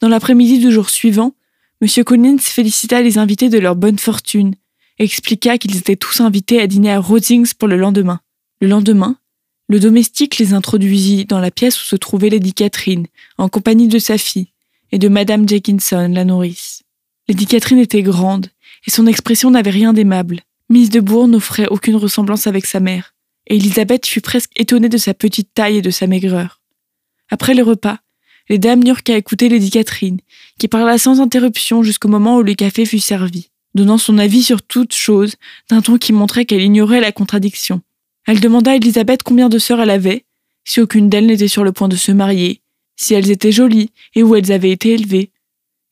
Dans 0.02 0.10
l'après-midi 0.10 0.60
du 0.60 0.70
jour 0.70 0.90
suivant, 0.90 1.34
M. 1.82 2.04
Collins 2.04 2.40
félicita 2.40 3.02
les 3.02 3.18
invités 3.18 3.48
de 3.48 3.60
leur 3.60 3.78
bonne 3.78 3.98
fortune 3.98 4.56
et 5.00 5.06
expliqua 5.06 5.58
qu'ils 5.58 5.78
étaient 5.78 5.96
tous 5.96 6.20
invités 6.20 6.60
à 6.60 6.68
dîner 6.68 6.92
à 6.92 7.00
Rosings 7.00 7.54
pour 7.54 7.70
le 7.70 7.78
lendemain. 7.78 8.20
Le 8.60 8.68
lendemain, 8.68 9.16
le 9.70 9.80
domestique 9.80 10.40
les 10.40 10.54
introduisit 10.54 11.24
dans 11.24 11.40
la 11.40 11.52
pièce 11.52 11.82
où 11.82 11.86
se 11.86 11.96
trouvait 11.96 12.30
Lady 12.30 12.52
Catherine, 12.52 13.08
en 13.38 13.48
compagnie 13.48 13.88
de 13.88 13.98
sa 13.98 14.18
fille, 14.18 14.51
et 14.92 15.00
de 15.00 15.08
Madame 15.08 15.48
Jenkinson, 15.48 16.12
la 16.14 16.26
nourrice. 16.26 16.84
Lady 17.28 17.46
Catherine 17.46 17.80
était 17.80 18.04
grande, 18.04 18.48
et 18.86 18.92
son 18.92 19.08
expression 19.08 19.52
n'avait 19.52 19.70
rien 19.70 19.94
d'aimable. 19.94 20.42
Miss 20.70 20.90
de 20.90 21.00
Bourne 21.00 21.32
n'offrait 21.32 21.68
aucune 21.68 21.96
ressemblance 21.96 22.48
avec 22.48 22.66
sa 22.66 22.80
mère, 22.80 23.14
et 23.48 23.56
Elisabeth 23.56 24.06
fut 24.06 24.22
presque 24.22 24.52
étonnée 24.56 24.90
de 24.90 24.98
sa 24.98 25.14
petite 25.14 25.54
taille 25.54 25.78
et 25.78 25.82
de 25.82 25.92
sa 25.92 26.08
maigreur. 26.08 26.62
Après 27.30 27.54
le 27.54 27.64
repas, 27.64 28.00
les 28.50 28.58
dames 28.58 28.84
n'eurent 28.84 29.04
qu'à 29.04 29.18
écouter 29.18 29.50
Lady 29.50 29.70
Catherine, 29.70 30.20
qui 30.60 30.68
parla 30.68 30.98
sans 30.98 31.22
interruption 31.22 31.84
jusqu'au 31.84 32.10
moment 32.10 32.38
où 32.38 32.44
le 32.44 32.54
café 32.54 32.86
fut 32.86 33.00
servi, 33.00 33.50
donnant 33.76 33.98
son 33.98 34.18
avis 34.18 34.44
sur 34.44 34.62
toute 34.62 34.94
chose 34.94 35.36
d'un 35.70 35.82
ton 35.82 35.98
qui 35.98 36.12
montrait 36.12 36.46
qu'elle 36.46 36.62
ignorait 36.62 37.00
la 37.00 37.12
contradiction. 37.12 37.82
Elle 38.28 38.40
demanda 38.40 38.72
à 38.72 38.76
Elisabeth 38.76 39.24
combien 39.24 39.50
de 39.50 39.60
sœurs 39.60 39.82
elle 39.82 39.90
avait, 39.90 40.26
si 40.66 40.82
aucune 40.82 41.10
d'elles 41.10 41.28
n'était 41.28 41.48
sur 41.48 41.64
le 41.64 41.72
point 41.72 41.88
de 41.88 41.96
se 41.96 42.12
marier, 42.12 42.61
si 43.02 43.14
elles 43.14 43.32
étaient 43.32 43.52
jolies 43.52 43.92
et 44.16 44.24
où 44.24 44.36
elles 44.36 44.52
avaient 44.52 44.72
été 44.72 44.94
élevées. 44.94 45.32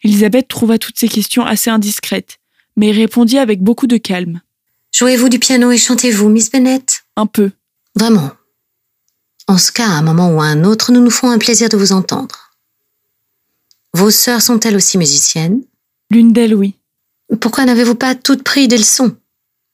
Elisabeth 0.04 0.48
trouva 0.48 0.78
toutes 0.78 1.00
ces 1.00 1.10
questions 1.10 1.44
assez 1.44 1.70
indiscrètes, 1.70 2.38
mais 2.75 2.92
répondit 2.92 3.38
avec 3.38 3.62
beaucoup 3.62 3.88
de 3.88 3.98
calme. 3.98 4.42
Jouez-vous 4.94 5.30
du 5.30 5.39
piano 5.39 5.72
et 5.72 5.78
chantez-vous, 5.78 6.30
Miss 6.30 6.51
Bennett 6.51 7.04
Un 7.16 7.25
peu. 7.25 7.51
Vraiment. 7.96 8.32
En 9.48 9.58
ce 9.58 9.72
cas, 9.72 9.88
à 9.88 9.94
un 9.94 10.01
moment 10.01 10.30
ou 10.30 10.42
à 10.42 10.46
un 10.46 10.63
autre, 10.63 10.92
nous 10.92 11.01
nous 11.01 11.10
ferons 11.10 11.32
un 11.32 11.39
plaisir 11.39 11.70
de 11.70 11.78
vous 11.78 11.92
entendre. 11.92 12.51
Vos 13.94 14.12
sœurs 14.12 14.42
sont-elles 14.42 14.75
aussi 14.75 14.98
musiciennes? 14.98 15.63
L'une 16.12 16.32
d'elles, 16.32 16.56
oui. 16.56 16.75
Pourquoi 17.42 17.66
n'avez-vous 17.66 17.96
pas 17.96 18.16
toutes 18.16 18.44
pris 18.44 18.68
des 18.68 18.78
leçons? 18.78 19.18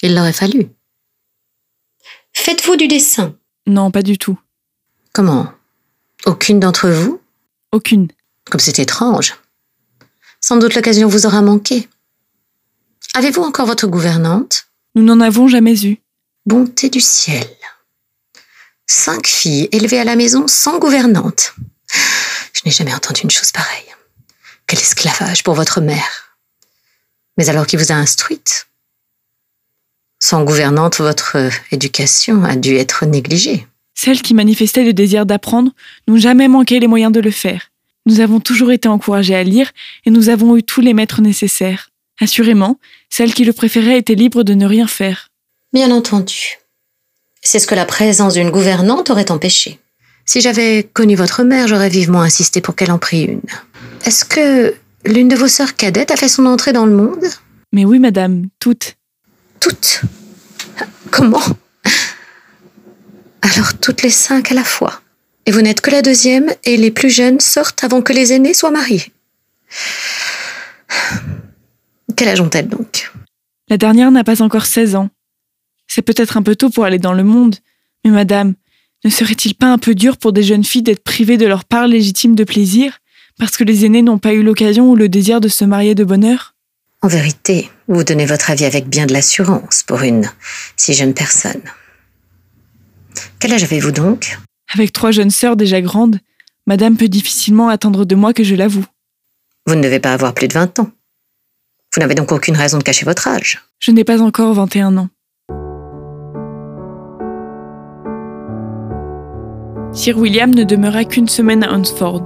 Il 0.02 0.16
l'aurait 0.16 0.34
fallu. 0.34 0.68
Faites-vous 2.34 2.78
du 2.78 2.88
dessin? 2.88 3.36
Non, 3.68 3.92
pas 3.92 4.02
du 4.02 4.18
tout. 4.18 4.40
Comment? 5.14 5.52
Aucune 6.26 6.60
d'entre 6.60 6.90
vous? 6.90 7.22
Aucune. 7.76 8.08
Comme 8.50 8.60
c'est 8.60 8.80
étrange. 8.80 9.36
Sans 10.42 10.58
doute 10.58 10.76
l'occasion 10.76 11.08
vous 11.08 11.26
aura 11.26 11.42
manqué. 11.42 11.88
Avez-vous 13.14 13.42
encore 13.42 13.66
votre 13.66 13.88
gouvernante? 13.88 14.68
Nous 14.96 15.04
n'en 15.04 15.20
avons 15.20 15.48
jamais 15.48 15.86
eu. 15.86 15.98
Bonté 16.46 16.90
du 16.90 17.02
ciel. 17.02 17.48
Cinq 18.88 19.28
filles 19.28 19.70
élevées 19.72 20.00
à 20.00 20.04
la 20.04 20.16
maison 20.16 20.48
sans 20.48 20.80
gouvernante. 20.80 21.54
Je 22.54 22.62
n'ai 22.66 22.72
jamais 22.72 22.94
entendu 22.94 23.22
une 23.22 23.32
chose 23.32 23.52
pareille. 23.52 23.96
Quel 24.68 24.80
esclavage 24.80 25.44
pour 25.44 25.54
votre 25.54 25.82
mère. 25.82 26.38
Mais 27.38 27.50
alors 27.50 27.68
qui 27.68 27.78
vous 27.78 27.92
a 27.92 27.96
instruite? 27.96 28.68
Sans 30.20 30.44
gouvernante, 30.44 30.98
votre 30.98 31.38
éducation 31.72 32.44
a 32.44 32.56
dû 32.56 32.76
être 32.76 33.06
négligée. 33.06 33.68
Celles 33.96 34.22
qui 34.22 34.34
manifestaient 34.34 34.84
le 34.84 34.94
désir 34.94 35.26
d'apprendre 35.26 35.72
n'ont 36.08 36.18
jamais 36.18 36.48
manqué 36.48 36.80
les 36.80 36.88
moyens 36.88 37.12
de 37.12 37.22
le 37.22 37.32
faire. 37.32 37.72
Nous 38.06 38.20
avons 38.20 38.40
toujours 38.40 38.72
été 38.72 38.88
encouragés 38.88 39.36
à 39.36 39.44
lire 39.44 39.72
et 40.06 40.12
nous 40.12 40.30
avons 40.30 40.56
eu 40.58 40.64
tous 40.64 40.82
les 40.82 40.94
maîtres 40.94 41.22
nécessaires. 41.22 41.90
Assurément, 42.22 42.78
celles 43.10 43.34
qui 43.34 43.46
le 43.46 43.54
préféraient 43.54 43.98
étaient 43.98 44.16
libres 44.16 44.44
de 44.44 44.54
ne 44.54 44.66
rien 44.66 44.88
faire. 44.88 45.30
Bien 45.74 45.92
entendu. 45.92 46.60
C'est 47.42 47.60
ce 47.60 47.68
que 47.68 47.76
la 47.76 47.86
présence 47.86 48.34
d'une 48.36 48.52
gouvernante 48.52 49.10
aurait 49.10 49.32
empêché. 49.32 49.80
Si 50.26 50.42
j'avais 50.42 50.90
connu 50.94 51.16
votre 51.16 51.44
mère, 51.44 51.68
j'aurais 51.68 51.90
vivement 51.90 52.22
insisté 52.22 52.62
pour 52.62 52.76
qu'elle 52.76 52.92
en 52.92 52.98
prît 52.98 53.24
une. 53.24 53.42
Est-ce 54.06 54.26
que 54.26 54.76
l'une 55.06 55.28
de 55.28 55.36
vos 55.36 55.48
sœurs 55.48 55.76
cadettes 55.76 56.12
a 56.12 56.16
fait 56.16 56.30
son 56.30 56.46
entrée 56.46 56.74
dans 56.74 56.86
le 56.86 56.96
monde? 56.96 57.26
Mais 57.72 57.86
oui, 57.86 58.00
madame, 58.00 58.48
toutes. 58.60 58.96
Toutes? 59.60 60.02
Comment? 61.12 61.42
Alors 63.46 63.78
toutes 63.80 64.02
les 64.02 64.10
cinq 64.10 64.52
à 64.52 64.56
la 64.56 64.64
fois. 64.64 65.02
Et 65.46 65.52
vous 65.52 65.62
n'êtes 65.62 65.82
que 65.82 65.92
la 65.92 66.02
deuxième 66.02 66.52
et 66.64 66.78
les 66.78 66.92
plus 66.92 67.12
jeunes 67.12 67.40
sortent 67.40 67.84
avant 67.84 68.02
que 68.02 68.14
les 68.14 68.34
aînés 68.34 68.56
soient 68.56 68.72
mariés. 68.72 69.12
Quel 72.16 72.30
âge 72.30 72.42
ont-elles 72.42 72.68
donc? 72.68 73.12
La 73.70 73.78
dernière 73.78 74.12
n'a 74.12 74.24
pas 74.24 74.42
encore 74.42 74.66
16 74.66 74.96
ans. 74.96 75.10
C'est 75.88 76.02
peut-être 76.02 76.38
un 76.38 76.42
peu 76.42 76.56
tôt 76.56 76.70
pour 76.70 76.86
aller 76.86 76.98
dans 76.98 77.14
le 77.14 77.24
monde, 77.24 77.58
mais 78.04 78.12
madame, 78.12 78.56
ne 79.04 79.10
serait-il 79.10 79.54
pas 79.54 79.68
un 79.68 79.78
peu 79.78 79.94
dur 79.94 80.18
pour 80.18 80.34
des 80.34 80.44
jeunes 80.44 80.64
filles 80.64 80.82
d'être 80.82 81.04
privées 81.04 81.38
de 81.38 81.46
leur 81.46 81.66
part 81.66 81.88
légitime 81.88 82.36
de 82.36 82.44
plaisir 82.44 83.00
parce 83.38 83.58
que 83.58 83.64
les 83.64 83.86
aînés 83.86 84.02
n'ont 84.02 84.18
pas 84.18 84.34
eu 84.34 84.42
l'occasion 84.42 84.90
ou 84.90 84.96
le 84.96 85.10
désir 85.10 85.42
de 85.42 85.50
se 85.50 85.66
marier 85.66 85.94
de 85.94 86.04
bonne 86.04 86.24
heure? 86.24 86.56
En 87.02 87.08
vérité, 87.08 87.70
vous 87.88 88.04
donnez 88.04 88.26
votre 88.26 88.50
avis 88.50 88.66
avec 88.66 88.88
bien 88.88 89.06
de 89.06 89.14
l'assurance 89.14 89.84
pour 89.86 90.02
une 90.02 90.32
si 90.78 90.94
jeune 90.94 91.14
personne. 91.14 91.62
Quel 93.40 93.54
âge 93.54 93.64
avez-vous 93.64 93.92
donc? 93.92 94.38
Avec 94.74 94.92
trois 94.92 95.12
jeunes 95.12 95.30
sœurs 95.30 95.56
déjà 95.56 95.82
grandes, 95.82 96.20
madame 96.68 96.98
peut 96.98 97.08
difficilement 97.08 97.70
attendre 97.70 98.06
de 98.06 98.16
moi 98.16 98.34
que 98.34 98.44
je 98.44 98.56
l'avoue. 98.56 98.86
Vous 99.68 99.76
ne 99.76 99.82
devez 99.82 100.00
pas 100.00 100.14
avoir 100.14 100.34
plus 100.34 100.48
de 100.48 100.54
20 100.54 100.80
ans. 100.80 100.92
Vous 101.94 102.02
n'avez 102.02 102.16
donc 102.16 102.32
aucune 102.32 102.56
raison 102.56 102.78
de 102.78 102.84
cacher 102.84 103.06
votre 103.06 103.28
âge. 103.28 103.62
Je 103.80 103.92
n'ai 103.92 104.04
pas 104.04 104.22
encore 104.22 104.54
21 104.54 104.98
ans. 104.98 105.10
Sir 109.94 110.18
William 110.18 110.54
ne 110.54 110.64
demeura 110.64 111.06
qu'une 111.06 111.30
semaine 111.30 111.64
à 111.64 111.72
Hunsford, 111.72 112.26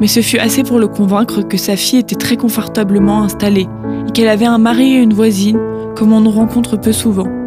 mais 0.00 0.06
ce 0.06 0.22
fut 0.22 0.38
assez 0.38 0.62
pour 0.62 0.78
le 0.78 0.88
convaincre 0.88 1.42
que 1.42 1.58
sa 1.58 1.76
fille 1.76 1.98
était 1.98 2.16
très 2.16 2.38
confortablement 2.38 3.22
installée 3.22 3.68
et 4.08 4.12
qu'elle 4.12 4.28
avait 4.28 4.46
un 4.46 4.56
mari 4.56 4.94
et 4.94 5.02
une 5.02 5.12
voisine 5.12 5.60
comme 5.96 6.14
on 6.14 6.24
en 6.24 6.30
rencontre 6.30 6.78
peu 6.78 6.92
souvent. 6.92 7.39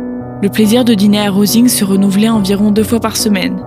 Le 0.44 0.50
plaisir 0.50 0.84
de 0.84 0.94
dîner 0.94 1.26
à 1.26 1.32
Rosings 1.32 1.70
se 1.70 1.86
renouvelait 1.86 2.28
environ 2.28 2.72
deux 2.72 2.84
fois 2.84 3.00
par 3.00 3.16
semaine. 3.16 3.64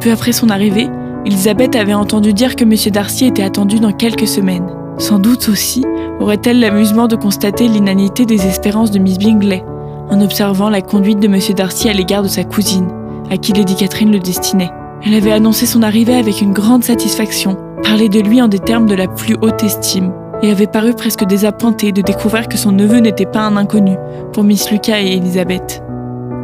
Peu 0.00 0.10
après 0.10 0.32
son 0.32 0.48
arrivée, 0.48 0.88
Elizabeth 1.26 1.76
avait 1.76 1.92
entendu 1.92 2.32
dire 2.32 2.56
que 2.56 2.64
M. 2.64 2.72
Darcy 2.90 3.26
était 3.26 3.42
attendu 3.42 3.78
dans 3.78 3.92
quelques 3.92 4.26
semaines. 4.26 4.70
Sans 4.96 5.18
doute 5.18 5.50
aussi 5.50 5.84
aurait-elle 6.20 6.60
l'amusement 6.60 7.08
de 7.08 7.16
constater 7.16 7.68
l'inanité 7.68 8.24
des 8.24 8.46
espérances 8.46 8.90
de 8.90 8.98
Miss 8.98 9.18
Bingley, 9.18 9.62
en 10.08 10.22
observant 10.22 10.70
la 10.70 10.80
conduite 10.80 11.20
de 11.20 11.26
M. 11.26 11.38
Darcy 11.54 11.90
à 11.90 11.92
l'égard 11.92 12.22
de 12.22 12.28
sa 12.28 12.42
cousine, 12.42 12.88
à 13.30 13.36
qui 13.36 13.52
Lady 13.52 13.74
Catherine 13.74 14.10
le 14.10 14.18
destinait. 14.18 14.70
Elle 15.04 15.16
avait 15.16 15.32
annoncé 15.32 15.66
son 15.66 15.82
arrivée 15.82 16.16
avec 16.16 16.40
une 16.40 16.54
grande 16.54 16.84
satisfaction, 16.84 17.58
parlé 17.82 18.08
de 18.08 18.20
lui 18.20 18.40
en 18.40 18.48
des 18.48 18.60
termes 18.60 18.86
de 18.86 18.94
la 18.94 19.08
plus 19.08 19.36
haute 19.42 19.62
estime, 19.62 20.10
et 20.40 20.50
avait 20.50 20.68
paru 20.68 20.94
presque 20.94 21.26
désappointée 21.26 21.92
de 21.92 22.00
découvrir 22.00 22.48
que 22.48 22.56
son 22.56 22.72
neveu 22.72 23.00
n'était 23.00 23.26
pas 23.26 23.40
un 23.40 23.58
inconnu 23.58 23.98
pour 24.32 24.42
Miss 24.42 24.70
Lucas 24.70 25.02
et 25.02 25.18
Elizabeth. 25.18 25.83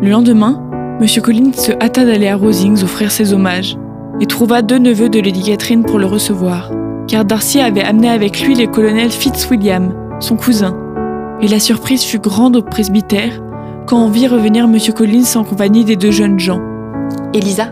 Le 0.03 0.09
lendemain, 0.09 0.59
M. 0.99 1.07
Collins 1.23 1.53
se 1.53 1.73
hâta 1.73 2.07
d'aller 2.07 2.29
à 2.29 2.37
Rosings 2.37 2.83
offrir 2.83 3.11
ses 3.11 3.35
hommages, 3.35 3.77
et 4.19 4.25
trouva 4.27 4.63
deux 4.63 4.79
neveux 4.79 5.11
de 5.11 5.21
Lady 5.21 5.43
Catherine 5.43 5.83
pour 5.83 5.99
le 5.99 6.07
recevoir, 6.07 6.71
car 7.07 7.27
Darcy 7.27 7.61
avait 7.61 7.83
amené 7.83 8.09
avec 8.09 8.41
lui 8.41 8.55
le 8.55 8.67
colonel 8.67 9.11
Fitzwilliam, 9.11 9.93
son 10.19 10.37
cousin, 10.37 10.75
et 11.43 11.49
la 11.49 11.61
surprise 11.61 12.03
fut 12.03 12.19
grande 12.19 12.57
au 12.57 12.63
presbytère 12.63 13.43
quand 13.87 14.03
on 14.03 14.09
vit 14.09 14.27
revenir 14.27 14.65
M. 14.65 14.79
Collins 14.95 15.37
en 15.37 15.45
compagnie 15.45 15.85
des 15.85 15.97
deux 15.97 16.13
jeunes 16.13 16.41
gens. 16.41 16.61
Elisa, 17.35 17.69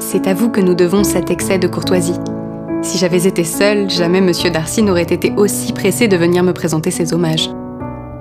c'est 0.00 0.26
à 0.26 0.34
vous 0.34 0.50
que 0.50 0.60
nous 0.60 0.74
devons 0.74 1.02
cet 1.02 1.30
excès 1.30 1.58
de 1.58 1.66
courtoisie. 1.66 2.20
Si 2.82 2.98
j'avais 2.98 3.26
été 3.26 3.44
seule, 3.44 3.88
jamais 3.88 4.20
Monsieur 4.20 4.50
Darcy 4.50 4.82
n'aurait 4.82 5.02
été 5.02 5.32
aussi 5.36 5.72
pressé 5.72 6.08
de 6.08 6.16
venir 6.18 6.42
me 6.42 6.52
présenter 6.52 6.90
ses 6.90 7.14
hommages. 7.14 7.48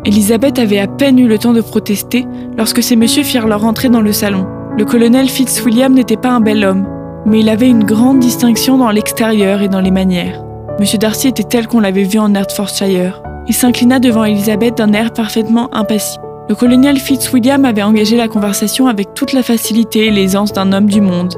Elisabeth 0.07 0.57
avait 0.57 0.79
à 0.79 0.87
peine 0.87 1.19
eu 1.19 1.27
le 1.27 1.37
temps 1.37 1.51
de 1.51 1.59
protester 1.59 2.25
lorsque 2.57 2.81
ces 2.81 2.95
messieurs 2.95 3.23
firent 3.23 3.45
leur 3.45 3.65
entrée 3.65 3.89
dans 3.89 3.99
le 3.99 4.13
salon. 4.13 4.47
Le 4.77 4.85
colonel 4.85 5.27
Fitzwilliam 5.27 5.93
n'était 5.93 6.15
pas 6.15 6.29
un 6.29 6.39
bel 6.39 6.63
homme, 6.63 6.87
mais 7.25 7.41
il 7.41 7.49
avait 7.49 7.67
une 7.67 7.83
grande 7.83 8.19
distinction 8.19 8.77
dans 8.77 8.89
l'extérieur 8.89 9.61
et 9.61 9.67
dans 9.67 9.81
les 9.81 9.91
manières. 9.91 10.41
Monsieur 10.79 10.97
Darcy 10.97 11.27
était 11.27 11.43
tel 11.43 11.67
qu'on 11.67 11.81
l'avait 11.81 12.05
vu 12.05 12.19
en 12.19 12.33
Hertfordshire. 12.33 13.21
Il 13.49 13.53
s'inclina 13.53 13.99
devant 13.99 14.23
Elisabeth 14.23 14.77
d'un 14.77 14.93
air 14.93 15.11
parfaitement 15.11 15.67
impassible. 15.75 16.23
Le 16.47 16.55
colonel 16.55 16.99
Fitzwilliam 16.99 17.65
avait 17.65 17.83
engagé 17.83 18.15
la 18.15 18.29
conversation 18.29 18.87
avec 18.87 19.13
toute 19.13 19.33
la 19.33 19.43
facilité 19.43 20.05
et 20.05 20.11
l'aisance 20.11 20.53
d'un 20.53 20.71
homme 20.71 20.87
du 20.87 21.01
monde. 21.01 21.33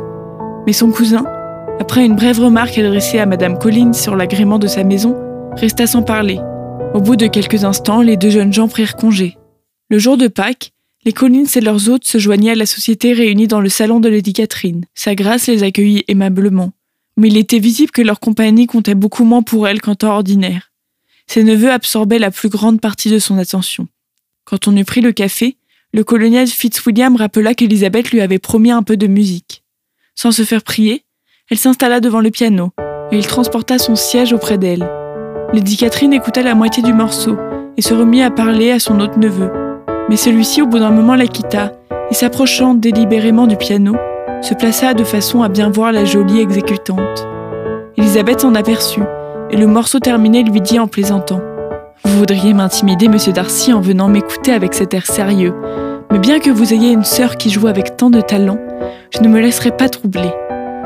Mais 0.67 0.73
son 0.73 0.91
cousin, 0.91 1.25
après 1.79 2.05
une 2.05 2.15
brève 2.15 2.39
remarque 2.39 2.77
adressée 2.77 3.17
à 3.17 3.25
Madame 3.25 3.57
Collins 3.57 3.93
sur 3.93 4.15
l'agrément 4.15 4.59
de 4.59 4.67
sa 4.67 4.83
maison, 4.83 5.15
resta 5.55 5.87
sans 5.87 6.03
parler. 6.03 6.39
Au 6.93 7.01
bout 7.01 7.15
de 7.15 7.27
quelques 7.27 7.65
instants, 7.65 8.01
les 8.01 8.17
deux 8.17 8.31
jeunes 8.31 8.51
gens 8.51 8.67
prirent 8.67 8.95
congé. 8.95 9.37
Le 9.89 9.99
jour 9.99 10.17
de 10.17 10.27
Pâques, 10.27 10.73
les 11.05 11.13
Collins 11.13 11.45
et 11.55 11.61
leurs 11.61 11.87
hôtes 11.87 12.05
se 12.05 12.17
joignaient 12.17 12.51
à 12.51 12.55
la 12.55 12.65
société 12.65 13.13
réunie 13.13 13.47
dans 13.47 13.61
le 13.61 13.69
salon 13.69 13.99
de 13.99 14.09
Lady 14.09 14.33
Catherine. 14.33 14.85
Sa 14.95 15.13
grâce 15.13 15.47
les 15.47 15.61
accueillit 15.61 16.03
aimablement, 16.07 16.71
mais 17.15 17.27
il 17.27 17.37
était 17.37 17.59
visible 17.59 17.91
que 17.91 18.01
leur 18.01 18.19
compagnie 18.19 18.65
comptait 18.65 18.95
beaucoup 18.95 19.23
moins 19.23 19.43
pour 19.43 19.67
elle 19.67 19.81
qu'en 19.81 19.93
temps 19.93 20.15
ordinaire. 20.15 20.71
Ses 21.27 21.43
neveux 21.43 21.71
absorbaient 21.71 22.17
la 22.17 22.31
plus 22.31 22.49
grande 22.49 22.81
partie 22.81 23.11
de 23.11 23.19
son 23.19 23.37
attention. 23.37 23.87
Quand 24.43 24.67
on 24.67 24.75
eut 24.75 24.83
pris 24.83 25.01
le 25.01 25.11
café, 25.11 25.57
le 25.93 26.03
colonel 26.03 26.47
Fitzwilliam 26.47 27.15
rappela 27.15 27.53
qu'Elisabeth 27.53 28.09
lui 28.09 28.21
avait 28.21 28.39
promis 28.39 28.71
un 28.71 28.81
peu 28.81 28.97
de 28.97 29.07
musique. 29.07 29.63
Sans 30.15 30.31
se 30.31 30.43
faire 30.43 30.63
prier, 30.63 31.03
elle 31.49 31.59
s'installa 31.59 31.99
devant 31.99 32.19
le 32.19 32.31
piano, 32.31 32.71
et 33.11 33.17
il 33.17 33.27
transporta 33.27 33.77
son 33.77 33.95
siège 33.95 34.33
auprès 34.33 34.57
d'elle. 34.57 34.89
Lady 35.51 35.77
Catherine 35.77 36.13
écouta 36.13 36.43
la 36.43 36.53
moitié 36.53 36.83
du 36.83 36.93
morceau 36.93 37.35
et 37.75 37.81
se 37.81 37.95
remit 37.95 38.21
à 38.21 38.29
parler 38.29 38.71
à 38.71 38.77
son 38.77 38.99
autre 38.99 39.17
neveu. 39.17 39.49
Mais 40.07 40.15
celui-ci, 40.15 40.61
au 40.61 40.67
bout 40.67 40.77
d'un 40.77 40.91
moment, 40.91 41.15
la 41.15 41.25
quitta 41.25 41.71
et, 42.11 42.13
s'approchant 42.13 42.75
délibérément 42.75 43.47
du 43.47 43.57
piano, 43.57 43.95
se 44.41 44.53
plaça 44.53 44.93
de 44.93 45.03
façon 45.03 45.41
à 45.41 45.49
bien 45.49 45.71
voir 45.71 45.91
la 45.91 46.05
jolie 46.05 46.39
exécutante. 46.39 47.27
Elisabeth 47.97 48.41
s'en 48.41 48.53
aperçut, 48.53 49.01
et 49.49 49.57
le 49.57 49.65
morceau 49.65 49.99
terminé 49.99 50.43
lui 50.43 50.61
dit 50.61 50.77
en 50.77 50.87
plaisantant 50.87 51.41
Vous 52.05 52.19
voudriez 52.19 52.53
m'intimider, 52.53 53.07
monsieur 53.07 53.33
Darcy, 53.33 53.73
en 53.73 53.81
venant 53.81 54.07
m'écouter 54.07 54.51
avec 54.51 54.75
cet 54.75 54.93
air 54.93 55.07
sérieux, 55.07 55.55
mais 56.11 56.19
bien 56.19 56.39
que 56.39 56.51
vous 56.51 56.73
ayez 56.75 56.91
une 56.91 57.03
sœur 57.03 57.37
qui 57.37 57.49
joue 57.49 57.65
avec 57.65 57.97
tant 57.97 58.11
de 58.11 58.21
talent, 58.21 58.59
je 59.09 59.21
ne 59.21 59.27
me 59.27 59.39
laisserai 59.39 59.71
pas 59.71 59.89
troubler. 59.89 60.31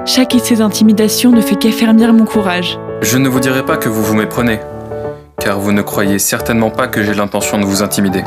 Chaque 0.05 0.35
ces 0.41 0.61
intimidations 0.61 1.31
ne 1.31 1.41
fait 1.41 1.57
qu'affermir 1.57 2.13
mon 2.13 2.25
courage. 2.25 2.77
Je 3.03 3.17
ne 3.17 3.27
vous 3.27 3.41
dirai 3.41 3.65
pas 3.65 3.75
que 3.75 3.89
vous 3.89 4.01
vous 4.01 4.15
méprenez, 4.15 4.61
car 5.37 5.59
vous 5.59 5.73
ne 5.73 5.81
croyez 5.81 6.19
certainement 6.19 6.69
pas 6.69 6.87
que 6.87 7.03
j'ai 7.03 7.13
l'intention 7.13 7.59
de 7.59 7.65
vous 7.65 7.83
intimider. 7.83 8.23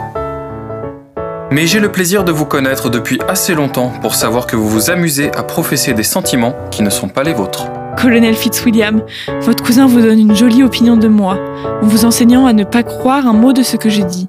Mais 1.50 1.66
j'ai 1.66 1.80
le 1.80 1.90
plaisir 1.90 2.24
de 2.24 2.30
vous 2.30 2.44
connaître 2.44 2.90
depuis 2.90 3.18
assez 3.26 3.54
longtemps 3.54 3.90
pour 4.02 4.14
savoir 4.14 4.46
que 4.46 4.54
vous 4.54 4.68
vous 4.68 4.90
amusez 4.90 5.30
à 5.34 5.42
professer 5.42 5.94
des 5.94 6.02
sentiments 6.02 6.54
qui 6.70 6.82
ne 6.82 6.90
sont 6.90 7.08
pas 7.08 7.22
les 7.22 7.32
vôtres. 7.32 7.68
Colonel 7.96 8.34
Fitzwilliam, 8.34 9.00
votre 9.40 9.64
cousin 9.64 9.86
vous 9.86 10.02
donne 10.02 10.20
une 10.20 10.36
jolie 10.36 10.62
opinion 10.62 10.98
de 10.98 11.08
moi, 11.08 11.38
en 11.82 11.86
vous 11.86 12.04
enseignant 12.04 12.44
à 12.44 12.52
ne 12.52 12.64
pas 12.64 12.82
croire 12.82 13.26
un 13.26 13.32
mot 13.32 13.54
de 13.54 13.62
ce 13.62 13.78
que 13.78 13.88
je 13.88 14.02
dis. 14.02 14.28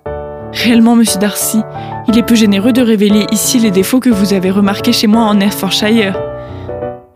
Réellement, 0.54 0.96
monsieur 0.96 1.20
Darcy, 1.20 1.62
il 2.08 2.18
est 2.18 2.24
peu 2.24 2.36
généreux 2.36 2.72
de 2.72 2.82
révéler 2.82 3.26
ici 3.32 3.60
les 3.60 3.72
défauts 3.72 4.00
que 4.00 4.10
vous 4.10 4.34
avez 4.34 4.50
remarqués 4.50 4.94
chez 4.94 5.08
moi 5.08 5.24
en 5.24 5.42
Hertfordshire. 5.42 6.18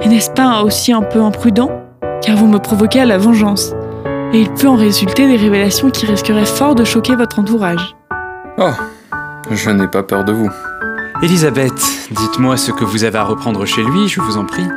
Et 0.02 0.10
n'est-ce 0.10 0.32
pas 0.32 0.64
aussi 0.64 0.92
un 0.92 1.02
peu 1.02 1.22
imprudent? 1.22 1.81
Car 2.22 2.38
vous 2.38 2.48
me 2.48 2.60
provoquez 2.60 3.02
à 3.02 3.06
la 3.06 3.18
vengeance. 3.18 3.74
Et 4.34 4.42
il 4.42 4.50
peut 4.52 4.68
en 4.68 4.76
résulter 4.76 5.28
des 5.28 5.38
révélations 5.38 5.90
qui 5.90 6.06
risqueraient 6.06 6.46
fort 6.46 6.76
de 6.76 6.84
choquer 6.84 7.16
votre 7.16 7.40
entourage. 7.40 7.96
Oh, 8.58 8.70
je 9.50 9.70
n'ai 9.70 9.88
pas 9.88 10.04
peur 10.04 10.24
de 10.24 10.32
vous. 10.32 10.50
Elisabeth, 11.22 11.74
dites-moi 12.12 12.58
ce 12.58 12.72
que 12.72 12.86
vous 12.86 13.04
avez 13.04 13.18
à 13.18 13.24
reprendre 13.24 13.66
chez 13.66 13.84
lui, 13.84 14.08
je 14.08 14.22
vous 14.22 14.38
en 14.38 14.46
prie. 14.46 14.68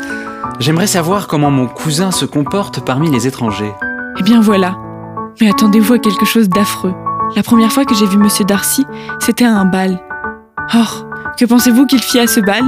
J'aimerais 0.59 0.87
savoir 0.87 1.27
comment 1.27 1.51
mon 1.51 1.67
cousin 1.67 2.11
se 2.11 2.25
comporte 2.25 2.85
parmi 2.85 3.11
les 3.11 3.27
étrangers. 3.27 3.73
Eh 4.19 4.23
bien 4.23 4.41
voilà. 4.41 4.77
Mais 5.41 5.49
attendez-vous 5.49 5.95
à 5.95 5.99
quelque 5.99 6.27
chose 6.27 6.49
d'affreux. 6.49 6.95
La 7.37 7.43
première 7.43 7.73
fois 7.73 7.85
que 7.85 7.95
j'ai 7.95 8.07
vu 8.07 8.19
Monsieur 8.19 8.45
Darcy, 8.45 8.87
c'était 9.21 9.45
à 9.45 9.53
un 9.53 9.65
bal. 9.65 10.01
Or, 10.75 11.07
que 11.39 11.45
pensez-vous 11.45 11.87
qu'il 11.87 12.01
fit 12.01 12.21
à 12.21 12.27
ce 12.27 12.41
bal? 12.41 12.63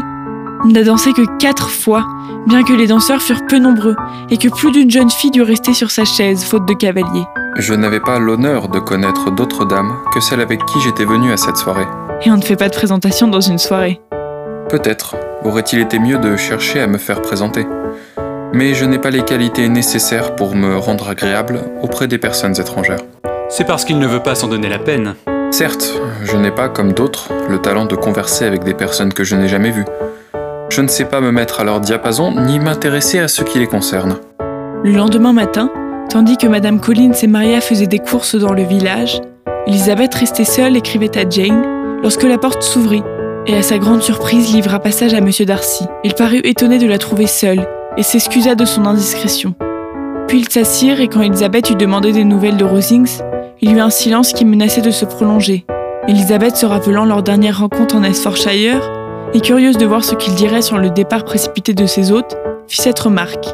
N'a 0.72 0.82
dansé 0.82 1.12
que 1.12 1.38
quatre 1.38 1.70
fois, 1.70 2.04
bien 2.46 2.62
que 2.62 2.72
les 2.72 2.86
danseurs 2.86 3.20
furent 3.20 3.46
peu 3.48 3.58
nombreux, 3.58 3.96
et 4.30 4.38
que 4.38 4.48
plus 4.48 4.72
d'une 4.72 4.90
jeune 4.90 5.10
fille 5.10 5.30
dut 5.30 5.42
rester 5.42 5.74
sur 5.74 5.90
sa 5.90 6.04
chaise, 6.04 6.44
faute 6.44 6.66
de 6.66 6.74
cavalier. 6.74 7.24
Je 7.56 7.74
n'avais 7.74 8.00
pas 8.00 8.18
l'honneur 8.18 8.68
de 8.68 8.78
connaître 8.78 9.30
d'autres 9.30 9.64
dames 9.64 9.94
que 10.12 10.20
celles 10.20 10.40
avec 10.40 10.64
qui 10.66 10.80
j'étais 10.80 11.04
venu 11.04 11.32
à 11.32 11.36
cette 11.36 11.56
soirée. 11.56 11.86
Et 12.24 12.30
on 12.30 12.36
ne 12.36 12.42
fait 12.42 12.56
pas 12.56 12.68
de 12.68 12.74
présentation 12.74 13.28
dans 13.28 13.40
une 13.40 13.58
soirée. 13.58 14.00
Peut-être 14.68 15.16
aurait-il 15.44 15.80
été 15.80 15.98
mieux 15.98 16.18
de 16.18 16.36
chercher 16.36 16.80
à 16.80 16.86
me 16.86 16.98
faire 16.98 17.22
présenter. 17.22 17.66
Mais 18.52 18.74
je 18.74 18.84
n'ai 18.84 18.98
pas 18.98 19.10
les 19.10 19.22
qualités 19.22 19.68
nécessaires 19.68 20.34
pour 20.34 20.54
me 20.54 20.76
rendre 20.76 21.08
agréable 21.08 21.60
auprès 21.82 22.08
des 22.08 22.18
personnes 22.18 22.58
étrangères. 22.60 23.00
C'est 23.48 23.66
parce 23.66 23.84
qu'il 23.84 23.98
ne 23.98 24.06
veut 24.06 24.22
pas 24.22 24.34
s'en 24.34 24.48
donner 24.48 24.68
la 24.68 24.78
peine. 24.78 25.14
Certes, 25.50 26.00
je 26.24 26.36
n'ai 26.36 26.50
pas, 26.50 26.68
comme 26.68 26.92
d'autres, 26.92 27.30
le 27.48 27.58
talent 27.58 27.86
de 27.86 27.94
converser 27.94 28.44
avec 28.44 28.64
des 28.64 28.74
personnes 28.74 29.12
que 29.12 29.24
je 29.24 29.36
n'ai 29.36 29.48
jamais 29.48 29.70
vues. 29.70 29.84
Je 30.76 30.82
ne 30.82 30.88
sais 30.88 31.06
pas 31.06 31.22
me 31.22 31.32
mettre 31.32 31.60
à 31.60 31.64
leur 31.64 31.80
diapason 31.80 32.38
ni 32.38 32.58
m'intéresser 32.58 33.18
à 33.18 33.28
ce 33.28 33.42
qui 33.42 33.58
les 33.58 33.66
concerne. 33.66 34.16
Le 34.84 34.92
lendemain 34.92 35.32
matin, 35.32 35.70
tandis 36.10 36.36
que 36.36 36.46
Madame 36.46 36.80
Collins 36.80 37.14
et 37.22 37.26
Maria 37.26 37.62
faisaient 37.62 37.86
des 37.86 37.98
courses 37.98 38.34
dans 38.34 38.52
le 38.52 38.62
village, 38.62 39.22
Elisabeth 39.66 40.14
restait 40.14 40.44
seule 40.44 40.76
écrivait 40.76 41.16
à 41.16 41.26
Jane 41.26 41.62
lorsque 42.02 42.24
la 42.24 42.36
porte 42.36 42.62
s'ouvrit 42.62 43.02
et 43.46 43.56
à 43.56 43.62
sa 43.62 43.78
grande 43.78 44.02
surprise 44.02 44.52
livra 44.52 44.78
passage 44.78 45.14
à 45.14 45.22
Monsieur 45.22 45.46
Darcy. 45.46 45.86
Il 46.04 46.12
parut 46.12 46.42
étonné 46.44 46.76
de 46.76 46.86
la 46.86 46.98
trouver 46.98 47.26
seule 47.26 47.66
et 47.96 48.02
s'excusa 48.02 48.54
de 48.54 48.66
son 48.66 48.84
indiscrétion. 48.84 49.54
Puis 50.28 50.40
ils 50.40 50.50
s'assirent 50.50 51.00
et 51.00 51.08
quand 51.08 51.22
Elisabeth 51.22 51.70
eut 51.70 51.76
demandé 51.76 52.12
des 52.12 52.24
nouvelles 52.24 52.58
de 52.58 52.66
Rosings, 52.66 53.22
il 53.62 53.70
y 53.70 53.74
eut 53.76 53.80
un 53.80 53.88
silence 53.88 54.34
qui 54.34 54.44
menaçait 54.44 54.82
de 54.82 54.90
se 54.90 55.06
prolonger. 55.06 55.64
Elisabeth 56.06 56.56
se 56.56 56.66
rappelant 56.66 57.06
leur 57.06 57.22
dernière 57.22 57.60
rencontre 57.60 57.96
en 57.96 58.02
Esforshire, 58.02 58.82
et 59.34 59.40
curieuse 59.40 59.78
de 59.78 59.86
voir 59.86 60.04
ce 60.04 60.14
qu'il 60.14 60.34
dirait 60.34 60.62
sur 60.62 60.78
le 60.78 60.90
départ 60.90 61.24
précipité 61.24 61.74
de 61.74 61.86
ses 61.86 62.12
hôtes, 62.12 62.36
fit 62.68 62.82
cette 62.82 62.98
remarque. 62.98 63.46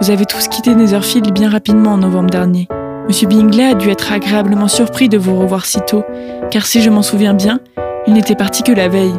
Vous 0.00 0.10
avez 0.10 0.26
tous 0.26 0.48
quitté 0.48 0.74
Netherfield 0.74 1.32
bien 1.32 1.50
rapidement 1.50 1.92
en 1.92 1.98
novembre 1.98 2.30
dernier. 2.30 2.68
Monsieur 3.08 3.28
Bingley 3.28 3.64
a 3.64 3.74
dû 3.74 3.90
être 3.90 4.12
agréablement 4.12 4.68
surpris 4.68 5.08
de 5.08 5.18
vous 5.18 5.36
revoir 5.36 5.66
si 5.66 5.80
tôt, 5.80 6.04
car 6.50 6.66
si 6.66 6.82
je 6.82 6.90
m'en 6.90 7.02
souviens 7.02 7.34
bien, 7.34 7.60
il 8.06 8.14
n'était 8.14 8.34
parti 8.34 8.62
que 8.62 8.72
la 8.72 8.88
veille. 8.88 9.14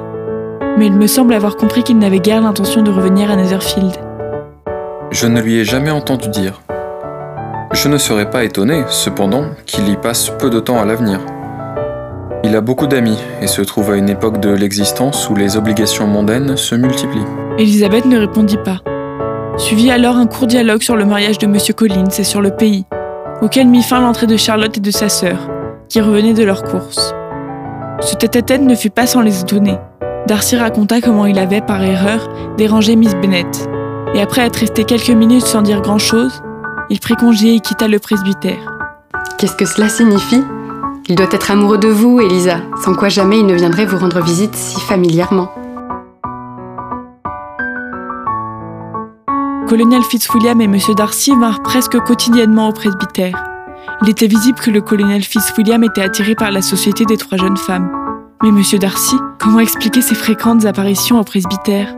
Mais 0.77 0.88
il 0.88 0.93
me 0.93 1.07
semble 1.07 1.33
avoir 1.33 1.55
compris 1.55 1.83
qu'il 1.83 1.97
n'avait 2.00 2.19
guère 2.19 2.41
l'intention 2.41 2.81
de 2.81 2.91
revenir 2.91 3.29
à 3.29 3.35
Netherfield. 3.35 3.93
Je 5.12 5.27
ne 5.27 5.41
lui 5.41 5.59
ai 5.59 5.65
jamais 5.65 5.91
entendu 5.91 6.27
dire. 6.29 6.62
Je 7.71 7.88
ne 7.88 7.97
serais 7.97 8.29
pas 8.29 8.43
étonné, 8.43 8.83
cependant, 8.89 9.45
qu'il 9.65 9.88
y 9.89 9.95
passe 9.95 10.31
peu 10.39 10.50
de 10.50 10.59
temps 10.59 10.81
à 10.81 10.85
l'avenir. 10.85 11.19
Il 12.45 12.57
a 12.57 12.62
beaucoup 12.62 12.88
d'amis 12.88 13.17
et 13.41 13.47
se 13.47 13.62
trouve 13.62 13.91
à 13.91 13.95
une 13.95 14.09
époque 14.09 14.41
de 14.41 14.50
l'existence 14.50 15.29
où 15.29 15.35
les 15.35 15.55
obligations 15.55 16.07
mondaines 16.07 16.57
se 16.57 16.75
multiplient. 16.75 17.25
Elisabeth 17.57 18.03
ne 18.03 18.19
répondit 18.19 18.57
pas. 18.57 18.81
Suivit 19.57 19.91
alors 19.91 20.17
un 20.17 20.27
court 20.27 20.47
dialogue 20.47 20.81
sur 20.81 20.97
le 20.97 21.05
mariage 21.05 21.38
de 21.38 21.47
Monsieur 21.47 21.73
Collins 21.73 22.09
et 22.17 22.23
sur 22.25 22.41
le 22.41 22.51
pays, 22.51 22.85
auquel 23.41 23.67
mit 23.67 23.81
fin 23.81 24.01
l'entrée 24.01 24.27
de 24.27 24.35
Charlotte 24.35 24.77
et 24.77 24.81
de 24.81 24.91
sa 24.91 25.07
sœur, 25.07 25.38
qui 25.88 26.01
revenaient 26.01 26.33
de 26.33 26.43
leur 26.43 26.63
course. 26.63 27.15
Ce 28.01 28.15
tête-à-tête 28.15 28.62
ne 28.62 28.75
fut 28.75 28.89
pas 28.89 29.07
sans 29.07 29.21
les 29.21 29.39
étonner. 29.39 29.77
Darcy 30.27 30.57
raconta 30.57 31.00
comment 31.00 31.25
il 31.25 31.39
avait, 31.39 31.62
par 31.62 31.81
erreur, 31.81 32.27
dérangé 32.57 32.97
Miss 32.97 33.15
Bennet, 33.15 33.45
et 34.13 34.21
après 34.21 34.41
être 34.41 34.57
resté 34.57 34.83
quelques 34.83 35.09
minutes 35.09 35.45
sans 35.45 35.62
dire 35.62 35.81
grand-chose, 35.81 36.41
il 36.89 37.00
prit 37.00 37.15
congé 37.15 37.55
et 37.55 37.59
quitta 37.62 37.88
le 37.88 38.00
presbytère. 38.00 38.77
Qu'est-ce 39.38 39.55
que 39.55 39.65
cela 39.65 39.88
signifie? 39.88 40.43
Il 41.10 41.15
doit 41.15 41.27
être 41.31 41.51
amoureux 41.51 41.77
de 41.77 41.89
vous, 41.89 42.22
Elisa, 42.22 42.62
sans 42.81 42.95
quoi 42.95 43.10
jamais 43.10 43.39
il 43.39 43.45
ne 43.45 43.55
viendrait 43.55 43.86
vous 43.86 43.98
rendre 43.98 44.22
visite 44.22 44.55
si 44.55 44.79
familièrement. 44.79 45.51
Colonel 49.67 50.03
Fitzwilliam 50.03 50.62
et 50.62 50.65
M. 50.65 50.77
Darcy 50.95 51.36
vinrent 51.36 51.62
presque 51.62 52.00
quotidiennement 52.00 52.69
au 52.69 52.72
presbytère. 52.72 53.43
Il 54.01 54.10
était 54.10 54.27
visible 54.27 54.60
que 54.60 54.72
le 54.72 54.79
colonel 54.79 55.24
Fitzwilliam 55.24 55.83
était 55.83 56.01
attiré 56.01 56.36
par 56.36 56.51
la 56.51 56.62
société 56.62 57.03
des 57.03 57.17
trois 57.17 57.38
jeunes 57.38 57.57
femmes. 57.57 57.91
Mais 58.41 58.50
M. 58.50 58.62
Darcy, 58.79 59.17
comment 59.39 59.60
expliquer 59.60 60.01
ses 60.01 60.15
fréquentes 60.15 60.63
apparitions 60.65 61.19
au 61.19 61.24
presbytère 61.24 61.93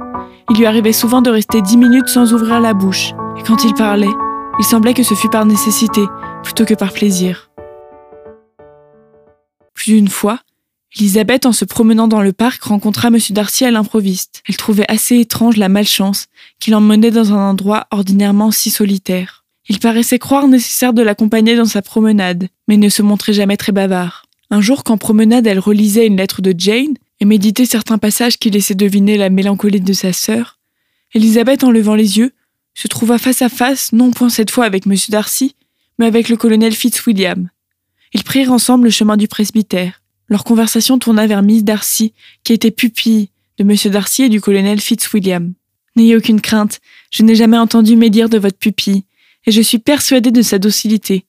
Il 0.50 0.58
lui 0.58 0.66
arrivait 0.66 0.94
souvent 0.94 1.22
de 1.22 1.30
rester 1.30 1.62
dix 1.62 1.78
minutes 1.78 2.08
sans 2.08 2.34
ouvrir 2.34 2.60
la 2.60 2.74
bouche, 2.74 3.12
et 3.38 3.44
quand 3.44 3.64
il 3.66 3.74
parlait, 3.76 4.14
il 4.58 4.66
semblait 4.66 4.94
que 4.96 5.04
ce 5.04 5.14
fût 5.14 5.30
par 5.30 5.46
nécessité 5.46 6.02
plutôt 6.44 6.66
que 6.66 6.74
par 6.74 6.92
plaisir. 6.92 7.50
Plus 9.86 9.94
d'une 9.94 10.08
fois, 10.08 10.40
Elisabeth, 10.98 11.46
en 11.46 11.52
se 11.52 11.64
promenant 11.64 12.08
dans 12.08 12.24
le 12.24 12.34
parc, 12.34 12.64
rencontra 12.64 13.10
M. 13.10 13.20
Darcy 13.30 13.66
à 13.66 13.72
l'improviste. 13.72 14.42
Elle 14.50 14.58
trouvait 14.58 14.92
assez 14.92 15.20
étrange 15.20 15.58
la 15.58 15.70
malchance 15.70 16.26
qui 16.60 16.72
l'emmenait 16.72 17.12
dans 17.12 17.34
un 17.34 17.52
endroit 17.52 17.86
ordinairement 17.92 18.50
si 18.50 18.72
solitaire. 18.72 19.46
Il 19.70 19.78
paraissait 19.78 20.18
croire 20.18 20.48
nécessaire 20.48 20.92
de 20.92 21.04
l'accompagner 21.04 21.56
dans 21.56 21.66
sa 21.66 21.84
promenade, 21.84 22.48
mais 22.68 22.78
ne 22.78 22.90
se 22.90 23.04
montrait 23.04 23.34
jamais 23.34 23.58
très 23.58 23.74
bavard. 23.74 24.26
Un 24.50 24.60
jour, 24.60 24.84
qu'en 24.84 24.98
promenade, 24.98 25.46
elle 25.46 25.60
relisait 25.60 26.08
une 26.08 26.18
lettre 26.18 26.42
de 26.42 26.56
Jane 26.58 26.96
et 27.20 27.26
méditait 27.26 27.68
certains 27.68 28.00
passages 28.00 28.40
qui 28.40 28.50
laissaient 28.50 28.74
deviner 28.74 29.18
la 29.18 29.30
mélancolie 29.30 29.82
de 29.82 29.94
sa 29.94 30.14
sœur, 30.14 30.58
Elisabeth, 31.14 31.64
en 31.64 31.70
levant 31.70 31.96
les 31.96 32.18
yeux, 32.18 32.32
se 32.74 32.88
trouva 32.88 33.20
face 33.20 33.44
à 33.44 33.50
face, 33.50 33.92
non 33.92 34.10
point 34.10 34.30
cette 34.30 34.50
fois 34.50 34.66
avec 34.66 34.88
M. 34.88 34.96
Darcy, 35.10 35.56
mais 36.00 36.08
avec 36.08 36.28
le 36.28 36.38
colonel 36.38 36.74
Fitzwilliam. 36.74 37.50
Ils 38.16 38.24
prirent 38.24 38.54
ensemble 38.54 38.86
le 38.86 38.92
chemin 38.92 39.18
du 39.18 39.28
presbytère. 39.28 40.02
Leur 40.30 40.46
conversation 40.46 40.98
tourna 40.98 41.28
vers 41.28 41.44
Miss 41.44 41.66
Darcy, 41.66 42.14
qui 42.46 42.54
était 42.54 42.72
pupille 42.72 43.30
de 43.60 43.70
M. 43.70 43.92
Darcy 43.92 44.24
et 44.24 44.30
du 44.30 44.40
colonel 44.40 44.80
Fitzwilliam. 44.80 45.54
N'ayez 45.98 46.16
aucune 46.16 46.40
crainte, 46.40 46.80
je 47.12 47.24
n'ai 47.24 47.36
jamais 47.36 47.58
entendu 47.58 47.98
médire 47.98 48.30
de 48.30 48.38
votre 48.38 48.58
pupille, 48.58 49.04
et 49.46 49.52
je 49.52 49.60
suis 49.60 49.80
persuadée 49.80 50.32
de 50.32 50.42
sa 50.42 50.60
docilité. 50.60 51.26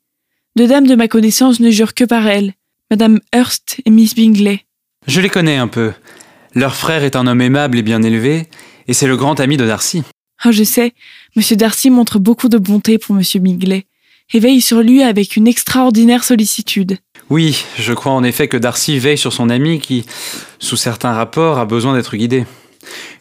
Deux 0.55 0.69
dames 0.69 0.87
de 0.87 0.95
ma 0.95 1.09
connaissance 1.09 1.59
ne 1.59 1.71
jurent 1.71 1.93
que 1.93 2.05
par 2.05 2.25
elle, 2.29 2.55
Madame 2.89 3.19
Hurst 3.35 3.81
et 3.85 3.91
Miss 3.91 4.15
Bingley. 4.15 4.65
Je 5.09 5.21
les 5.21 5.29
connais 5.29 5.57
un 5.57 5.67
peu. 5.67 5.93
Leur 6.55 6.77
frère 6.77 7.03
est 7.03 7.17
un 7.17 7.27
homme 7.27 7.41
aimable 7.41 7.79
et 7.79 7.83
bien 7.83 8.05
élevé, 8.05 8.47
et 8.87 8.93
c'est 8.93 9.09
le 9.09 9.17
grand 9.17 9.41
ami 9.41 9.57
de 9.57 9.67
Darcy. 9.67 10.05
Oh, 10.45 10.53
je 10.53 10.63
sais, 10.63 10.95
Monsieur 11.35 11.57
Darcy 11.57 11.91
montre 11.91 12.21
beaucoup 12.21 12.49
de 12.49 12.59
bonté 12.59 12.99
pour 12.99 13.17
Monsieur 13.17 13.41
Bingley, 13.41 13.87
veille 14.35 14.61
sur 14.61 14.81
lui 14.83 15.03
avec 15.03 15.37
une 15.37 15.47
extraordinaire 15.47 16.25
sollicitude. 16.25 16.99
Oui, 17.31 17.65
je 17.79 17.93
crois 17.93 18.13
en 18.13 18.23
effet 18.25 18.49
que 18.49 18.57
Darcy 18.57 18.99
veille 18.99 19.19
sur 19.19 19.33
son 19.33 19.51
ami 19.51 19.81
qui, 19.81 20.05
sous 20.59 20.77
certains 20.77 21.13
rapports, 21.13 21.59
a 21.59 21.65
besoin 21.65 21.95
d'être 21.95 22.17
guidé. 22.17 22.45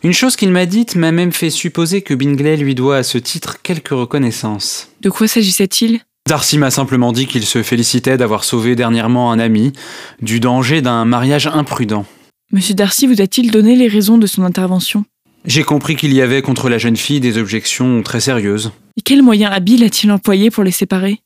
Une 0.03 0.13
chose 0.13 0.35
qu'il 0.35 0.51
m'a 0.51 0.65
dite 0.65 0.95
m'a 0.95 1.11
même 1.11 1.31
fait 1.31 1.49
supposer 1.49 2.01
que 2.01 2.13
Bingley 2.13 2.57
lui 2.57 2.75
doit 2.75 2.97
à 2.97 3.03
ce 3.03 3.17
titre 3.17 3.61
quelque 3.63 3.93
reconnaissance. 3.93 4.89
De 5.01 5.09
quoi 5.09 5.27
s'agissait-il? 5.27 6.01
Darcy 6.27 6.57
m'a 6.57 6.71
simplement 6.71 7.11
dit 7.11 7.27
qu'il 7.27 7.45
se 7.45 7.61
félicitait 7.61 8.17
d'avoir 8.17 8.43
sauvé 8.43 8.75
dernièrement 8.75 9.31
un 9.31 9.39
ami 9.39 9.73
du 10.21 10.39
danger 10.39 10.81
d'un 10.81 11.05
mariage 11.05 11.47
imprudent. 11.47 12.05
Monsieur 12.51 12.75
Darcy 12.75 13.07
vous 13.07 13.21
a-t-il 13.21 13.51
donné 13.51 13.75
les 13.75 13.87
raisons 13.87 14.17
de 14.17 14.27
son 14.27 14.43
intervention? 14.43 15.05
J'ai 15.47 15.63
compris 15.63 15.95
qu'il 15.95 16.11
y 16.13 16.21
avait 16.21 16.41
contre 16.41 16.69
la 16.69 16.79
jeune 16.79 16.97
fille 16.97 17.19
des 17.19 17.37
objections 17.37 18.01
très 18.01 18.19
sérieuses. 18.19 18.71
Et 18.97 19.01
quel 19.01 19.21
moyen 19.21 19.51
habile 19.51 19.83
a-t-il 19.83 20.11
employé 20.11 20.49
pour 20.49 20.63
les 20.63 20.71
séparer? 20.71 21.21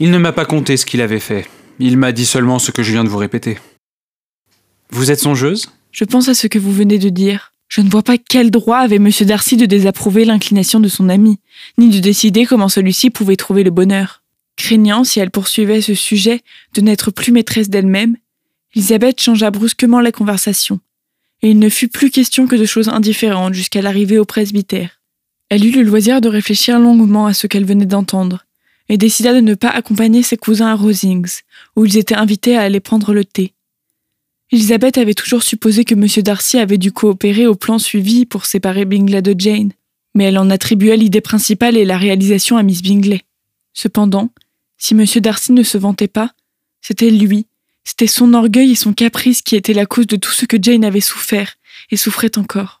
Il 0.00 0.10
ne 0.10 0.18
m'a 0.18 0.32
pas 0.32 0.44
conté 0.44 0.76
ce 0.76 0.84
qu'il 0.84 1.00
avait 1.00 1.20
fait. 1.20 1.48
Il 1.78 1.96
m'a 1.96 2.10
dit 2.12 2.26
seulement 2.26 2.58
ce 2.58 2.72
que 2.72 2.82
je 2.82 2.90
viens 2.90 3.04
de 3.04 3.08
vous 3.08 3.18
répéter. 3.18 3.58
Vous 4.90 5.10
êtes 5.10 5.20
songeuse? 5.20 5.70
Je 5.92 6.04
pense 6.04 6.28
à 6.28 6.34
ce 6.34 6.48
que 6.48 6.58
vous 6.58 6.72
venez 6.72 6.98
de 6.98 7.08
dire. 7.08 7.52
Je 7.68 7.80
ne 7.80 7.88
vois 7.88 8.02
pas 8.02 8.18
quel 8.18 8.50
droit 8.50 8.78
avait 8.78 8.96
M. 8.96 9.10
Darcy 9.22 9.56
de 9.56 9.66
désapprouver 9.66 10.24
l'inclination 10.24 10.80
de 10.80 10.88
son 10.88 11.08
ami, 11.08 11.38
ni 11.78 11.88
de 11.88 12.00
décider 12.00 12.46
comment 12.46 12.68
celui-ci 12.68 13.10
pouvait 13.10 13.36
trouver 13.36 13.62
le 13.62 13.70
bonheur. 13.70 14.22
Craignant, 14.56 15.04
si 15.04 15.20
elle 15.20 15.30
poursuivait 15.30 15.80
ce 15.80 15.94
sujet, 15.94 16.42
de 16.74 16.80
n'être 16.80 17.10
plus 17.10 17.32
maîtresse 17.32 17.70
d'elle-même, 17.70 18.16
Elisabeth 18.74 19.20
changea 19.20 19.50
brusquement 19.50 20.00
la 20.00 20.12
conversation, 20.12 20.80
et 21.44 21.50
il 21.50 21.58
ne 21.58 21.68
fut 21.68 21.88
plus 21.88 22.10
question 22.10 22.46
que 22.46 22.56
de 22.56 22.64
choses 22.64 22.88
indifférentes 22.88 23.52
jusqu'à 23.52 23.82
l'arrivée 23.82 24.18
au 24.18 24.24
presbytère. 24.24 25.02
Elle 25.50 25.66
eut 25.66 25.72
le 25.72 25.82
loisir 25.82 26.22
de 26.22 26.28
réfléchir 26.30 26.80
longuement 26.80 27.26
à 27.26 27.34
ce 27.34 27.46
qu'elle 27.46 27.66
venait 27.66 27.84
d'entendre, 27.84 28.46
et 28.88 28.96
décida 28.96 29.34
de 29.34 29.40
ne 29.40 29.54
pas 29.54 29.68
accompagner 29.68 30.22
ses 30.22 30.38
cousins 30.38 30.68
à 30.68 30.74
Rosings, 30.74 31.42
où 31.76 31.84
ils 31.84 31.98
étaient 31.98 32.14
invités 32.14 32.56
à 32.56 32.62
aller 32.62 32.80
prendre 32.80 33.12
le 33.12 33.26
thé. 33.26 33.52
Elisabeth 34.52 34.96
avait 34.96 35.12
toujours 35.12 35.42
supposé 35.42 35.84
que 35.84 35.94
M. 35.94 36.06
Darcy 36.22 36.56
avait 36.56 36.78
dû 36.78 36.92
coopérer 36.92 37.46
au 37.46 37.54
plan 37.54 37.78
suivi 37.78 38.24
pour 38.24 38.46
séparer 38.46 38.86
Bingley 38.86 39.20
de 39.20 39.38
Jane, 39.38 39.72
mais 40.14 40.24
elle 40.24 40.38
en 40.38 40.48
attribuait 40.48 40.96
l'idée 40.96 41.20
principale 41.20 41.76
et 41.76 41.84
la 41.84 41.98
réalisation 41.98 42.56
à 42.56 42.62
Miss 42.62 42.82
Bingley. 42.82 43.20
Cependant, 43.74 44.30
si 44.78 44.94
M. 44.94 45.04
Darcy 45.20 45.52
ne 45.52 45.62
se 45.62 45.76
vantait 45.76 46.08
pas, 46.08 46.32
c'était 46.80 47.10
lui, 47.10 47.46
c'était 47.84 48.06
son 48.06 48.34
orgueil 48.34 48.72
et 48.72 48.76
son 48.76 48.92
caprice 48.92 49.42
qui 49.42 49.56
étaient 49.56 49.74
la 49.74 49.86
cause 49.86 50.06
de 50.06 50.16
tout 50.16 50.32
ce 50.32 50.46
que 50.46 50.56
Jane 50.60 50.84
avait 50.84 51.00
souffert 51.00 51.54
et 51.90 51.96
souffrait 51.96 52.38
encore. 52.38 52.80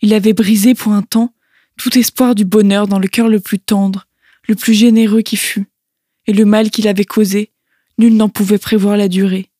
Il 0.00 0.14
avait 0.14 0.32
brisé 0.32 0.74
pour 0.74 0.92
un 0.92 1.02
temps 1.02 1.32
tout 1.76 1.96
espoir 1.98 2.34
du 2.34 2.44
bonheur 2.44 2.86
dans 2.86 2.98
le 2.98 3.08
cœur 3.08 3.28
le 3.28 3.40
plus 3.40 3.58
tendre, 3.58 4.06
le 4.48 4.54
plus 4.54 4.74
généreux 4.74 5.22
qui 5.22 5.36
fût, 5.36 5.66
et 6.26 6.32
le 6.32 6.44
mal 6.44 6.70
qu'il 6.70 6.86
avait 6.88 7.04
causé, 7.04 7.50
nul 7.98 8.16
n'en 8.16 8.28
pouvait 8.28 8.58
prévoir 8.58 8.96
la 8.96 9.08
durée. 9.08 9.50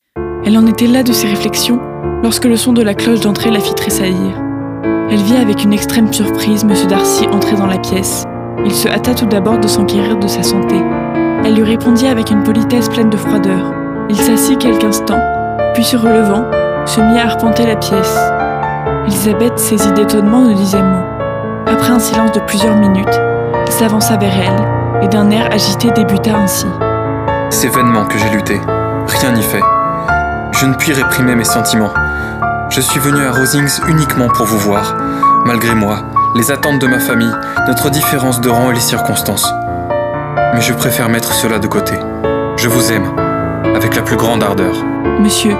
Elle 0.44 0.56
en 0.56 0.66
était 0.66 0.86
là 0.86 1.02
de 1.02 1.12
ses 1.12 1.26
réflexions 1.26 1.80
lorsque 2.22 2.44
le 2.44 2.56
son 2.56 2.72
de 2.72 2.82
la 2.82 2.94
cloche 2.94 3.20
d'entrée 3.20 3.50
la 3.50 3.60
fit 3.60 3.74
tressaillir. 3.74 4.40
Elle 5.10 5.22
vit 5.22 5.36
avec 5.36 5.62
une 5.64 5.72
extrême 5.72 6.12
surprise 6.12 6.62
M. 6.62 6.74
Darcy 6.88 7.26
entrer 7.26 7.56
dans 7.56 7.66
la 7.66 7.78
pièce. 7.78 8.24
Il 8.64 8.74
se 8.74 8.88
hâta 8.88 9.14
tout 9.14 9.26
d'abord 9.26 9.58
de 9.58 9.68
s'enquérir 9.68 10.18
de 10.18 10.28
sa 10.28 10.42
santé. 10.42 10.76
Elle 11.44 11.54
lui 11.54 11.62
répondit 11.62 12.06
avec 12.06 12.30
une 12.30 12.42
politesse 12.42 12.88
pleine 12.88 13.10
de 13.10 13.16
froideur. 13.16 13.83
Il 14.10 14.16
s'assit 14.16 14.58
quelques 14.58 14.84
instants, 14.84 15.22
puis 15.72 15.82
se 15.82 15.96
relevant, 15.96 16.44
se 16.84 17.00
mit 17.00 17.18
à 17.18 17.24
arpenter 17.24 17.66
la 17.66 17.76
pièce. 17.76 18.18
Elisabeth, 19.06 19.58
saisie 19.58 19.92
d'étonnement, 19.92 20.42
ne 20.42 20.52
disait 20.52 20.82
mot. 20.82 21.04
Après 21.66 21.90
un 21.90 21.98
silence 21.98 22.32
de 22.32 22.40
plusieurs 22.40 22.76
minutes, 22.76 23.20
il 23.66 23.72
s'avança 23.72 24.16
vers 24.18 24.32
elle 24.34 25.02
et 25.02 25.08
d'un 25.08 25.30
air 25.30 25.48
agité 25.50 25.90
débuta 25.90 26.36
ainsi. 26.36 26.66
C'est 27.48 27.68
vainement 27.68 28.04
que 28.04 28.18
j'ai 28.18 28.28
lutté. 28.28 28.60
Rien 29.06 29.32
n'y 29.32 29.42
fait. 29.42 29.62
Je 30.52 30.66
ne 30.66 30.74
puis 30.74 30.92
réprimer 30.92 31.34
mes 31.34 31.44
sentiments. 31.44 31.92
Je 32.68 32.82
suis 32.82 33.00
venu 33.00 33.24
à 33.24 33.32
Rosings 33.32 33.80
uniquement 33.88 34.28
pour 34.28 34.44
vous 34.44 34.58
voir, 34.58 34.94
malgré 35.46 35.74
moi, 35.74 36.00
les 36.34 36.50
attentes 36.50 36.78
de 36.78 36.86
ma 36.86 36.98
famille, 36.98 37.34
notre 37.66 37.88
différence 37.88 38.40
de 38.40 38.50
rang 38.50 38.70
et 38.70 38.74
les 38.74 38.80
circonstances. 38.80 39.50
Mais 40.54 40.60
je 40.60 40.74
préfère 40.74 41.08
mettre 41.08 41.32
cela 41.32 41.58
de 41.58 41.66
côté. 41.66 41.94
Je 42.56 42.68
vous 42.68 42.92
aime, 42.92 43.10
avec 43.74 43.96
la 43.96 44.02
plus 44.02 44.16
grande 44.16 44.42
ardeur. 44.42 44.74
Monsieur, 45.20 45.56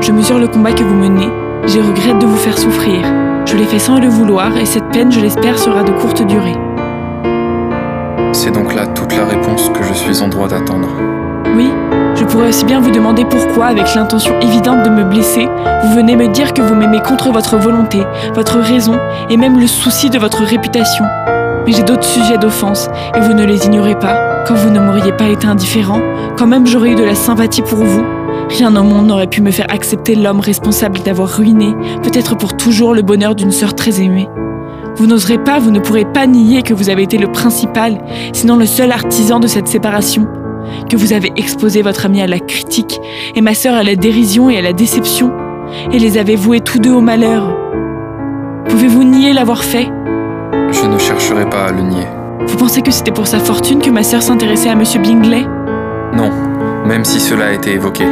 je 0.00 0.12
mesure 0.12 0.38
le 0.38 0.48
combat 0.48 0.72
que 0.72 0.82
vous 0.82 0.94
menez, 0.94 1.28
je 1.66 1.78
regrette 1.78 2.18
de 2.18 2.26
vous 2.26 2.36
faire 2.36 2.58
souffrir, 2.58 3.06
Je 3.44 3.56
l'ai 3.56 3.64
fait 3.64 3.78
sans 3.78 3.98
le 3.98 4.08
vouloir 4.08 4.56
et 4.56 4.64
cette 4.64 4.88
peine, 4.92 5.12
je 5.12 5.20
l'espère, 5.20 5.58
sera 5.58 5.82
de 5.82 5.92
courte 5.92 6.22
durée. 6.26 6.56
C'est 8.32 8.50
donc 8.50 8.74
là 8.74 8.86
toute 8.86 9.14
la 9.14 9.26
réponse 9.26 9.68
que 9.68 9.82
je 9.82 9.92
suis 9.92 10.22
en 10.22 10.28
droit 10.28 10.48
d'attendre. 10.48 10.88
Oui, 11.54 11.68
je 12.14 12.24
pourrais 12.24 12.48
aussi 12.48 12.64
bien 12.64 12.80
vous 12.80 12.90
demander 12.90 13.24
pourquoi, 13.24 13.66
avec 13.66 13.94
l'intention 13.94 14.38
évidente 14.40 14.84
de 14.84 14.90
me 14.90 15.04
blesser, 15.04 15.46
vous 15.82 15.94
venez 15.94 16.16
me 16.16 16.28
dire 16.28 16.54
que 16.54 16.62
vous 16.62 16.74
m'aimez 16.74 17.00
contre 17.00 17.30
votre 17.30 17.58
volonté, 17.58 18.02
votre 18.34 18.58
raison 18.58 18.98
et 19.28 19.36
même 19.36 19.58
le 19.58 19.66
souci 19.66 20.08
de 20.08 20.18
votre 20.18 20.42
réputation. 20.44 21.04
Mais 21.66 21.72
j'ai 21.72 21.82
d'autres 21.82 22.04
sujets 22.04 22.38
d'offense 22.38 22.88
et 23.16 23.20
vous 23.20 23.34
ne 23.34 23.44
les 23.44 23.66
ignorez 23.66 23.94
pas. 23.94 24.44
Quand 24.46 24.54
vous 24.54 24.70
ne 24.70 24.80
m'auriez 24.80 25.12
pas 25.12 25.28
été 25.28 25.46
indifférent, 25.46 26.00
quand 26.36 26.46
même 26.46 26.66
j'aurais 26.66 26.90
eu 26.90 26.94
de 26.96 27.04
la 27.04 27.14
sympathie 27.14 27.62
pour 27.62 27.78
vous, 27.78 28.04
rien 28.48 28.74
au 28.74 28.82
monde 28.82 29.06
n'aurait 29.06 29.28
pu 29.28 29.42
me 29.42 29.50
faire 29.50 29.66
accepter 29.70 30.14
l'homme 30.16 30.40
responsable 30.40 31.00
d'avoir 31.00 31.28
ruiné, 31.28 31.74
peut-être 32.02 32.36
pour 32.36 32.56
toujours, 32.56 32.94
le 32.94 33.02
bonheur 33.02 33.34
d'une 33.34 33.52
sœur 33.52 33.74
très 33.74 34.00
aimée. 34.00 34.28
Vous 34.96 35.06
n'oserez 35.06 35.38
pas, 35.38 35.58
vous 35.58 35.70
ne 35.70 35.78
pourrez 35.78 36.04
pas 36.04 36.26
nier 36.26 36.62
que 36.62 36.74
vous 36.74 36.90
avez 36.90 37.04
été 37.04 37.16
le 37.16 37.30
principal, 37.30 37.98
sinon 38.32 38.56
le 38.56 38.66
seul 38.66 38.90
artisan 38.92 39.38
de 39.38 39.46
cette 39.46 39.68
séparation, 39.68 40.26
que 40.90 40.96
vous 40.96 41.12
avez 41.12 41.32
exposé 41.36 41.82
votre 41.82 42.06
ami 42.06 42.20
à 42.20 42.26
la 42.26 42.40
critique 42.40 43.00
et 43.34 43.40
ma 43.40 43.54
sœur 43.54 43.74
à 43.74 43.84
la 43.84 43.94
dérision 43.94 44.50
et 44.50 44.58
à 44.58 44.62
la 44.62 44.72
déception, 44.72 45.32
et 45.92 45.98
les 45.98 46.18
avez 46.18 46.36
voués 46.36 46.60
tous 46.60 46.78
deux 46.78 46.92
au 46.92 47.00
malheur. 47.00 47.56
Pouvez-vous 48.68 49.04
nier 49.04 49.32
l'avoir 49.32 49.62
fait? 49.64 49.88
Je 50.82 50.88
ne 50.88 50.98
chercherai 50.98 51.48
pas 51.48 51.66
à 51.66 51.70
le 51.70 51.82
nier. 51.82 52.08
Vous 52.40 52.56
pensez 52.56 52.82
que 52.82 52.90
c'était 52.90 53.12
pour 53.12 53.28
sa 53.28 53.38
fortune 53.38 53.80
que 53.80 53.88
ma 53.88 54.02
sœur 54.02 54.20
s'intéressait 54.20 54.68
à 54.68 54.74
Monsieur 54.74 55.00
Bingley? 55.00 55.46
Non, 56.12 56.32
même 56.84 57.04
si 57.04 57.20
cela 57.20 57.46
a 57.46 57.50
été 57.52 57.74
évoqué. 57.74 58.04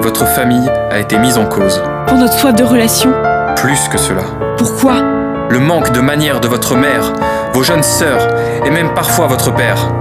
Votre 0.00 0.26
famille 0.26 0.70
a 0.90 1.00
été 1.00 1.18
mise 1.18 1.36
en 1.36 1.44
cause. 1.44 1.82
Pour 2.06 2.16
notre 2.16 2.32
soif 2.32 2.54
de 2.54 2.64
relation? 2.64 3.12
Plus 3.56 3.88
que 3.88 3.98
cela. 3.98 4.22
Pourquoi? 4.56 5.02
Le 5.50 5.58
manque 5.58 5.92
de 5.92 6.00
manière 6.00 6.40
de 6.40 6.48
votre 6.48 6.76
mère, 6.76 7.12
vos 7.52 7.62
jeunes 7.62 7.82
sœurs 7.82 8.26
et 8.64 8.70
même 8.70 8.94
parfois 8.94 9.26
votre 9.26 9.52
père. 9.52 9.92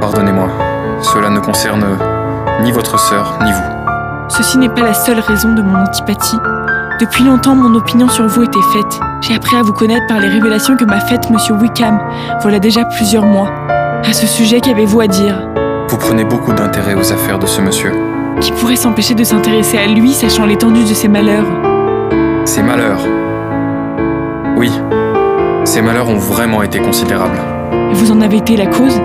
Pardonnez-moi, 0.00 0.48
cela 1.02 1.28
ne 1.28 1.40
concerne 1.40 1.84
ni 2.62 2.72
votre 2.72 2.98
sœur 2.98 3.38
ni 3.44 3.52
vous. 3.52 4.28
Ceci 4.28 4.56
n'est 4.56 4.70
pas 4.70 4.80
la 4.80 4.94
seule 4.94 5.20
raison 5.20 5.52
de 5.52 5.60
mon 5.60 5.82
antipathie. 5.82 6.38
Depuis 7.02 7.24
longtemps, 7.24 7.56
mon 7.56 7.74
opinion 7.74 8.08
sur 8.08 8.28
vous 8.28 8.44
était 8.44 8.62
faite. 8.72 9.00
J'ai 9.22 9.34
appris 9.34 9.56
à 9.56 9.62
vous 9.62 9.72
connaître 9.72 10.06
par 10.06 10.20
les 10.20 10.28
révélations 10.28 10.76
que 10.76 10.84
m'a 10.84 11.00
faites 11.00 11.30
Monsieur 11.30 11.52
Wickham, 11.54 11.98
voilà 12.42 12.60
déjà 12.60 12.84
plusieurs 12.84 13.24
mois. 13.24 13.50
À 14.08 14.12
ce 14.12 14.24
sujet, 14.28 14.60
qu'avez-vous 14.60 15.00
à 15.00 15.08
dire? 15.08 15.48
Vous 15.88 15.96
prenez 15.96 16.22
beaucoup 16.22 16.52
d'intérêt 16.52 16.94
aux 16.94 17.12
affaires 17.12 17.40
de 17.40 17.46
ce 17.46 17.60
monsieur. 17.60 17.90
Qui 18.40 18.52
pourrait 18.52 18.76
s'empêcher 18.76 19.14
de 19.14 19.24
s'intéresser 19.24 19.78
à 19.78 19.88
lui, 19.88 20.12
sachant 20.12 20.46
l'étendue 20.46 20.84
de 20.84 20.94
ses 20.94 21.08
malheurs? 21.08 21.46
Ces 22.44 22.62
malheurs. 22.62 23.00
Oui, 24.56 24.70
ces 25.64 25.82
malheurs 25.82 26.08
ont 26.08 26.18
vraiment 26.18 26.62
été 26.62 26.78
considérables. 26.78 27.40
Et 27.72 27.94
vous 27.94 28.12
en 28.12 28.20
avez 28.20 28.36
été 28.36 28.56
la 28.56 28.66
cause? 28.66 29.00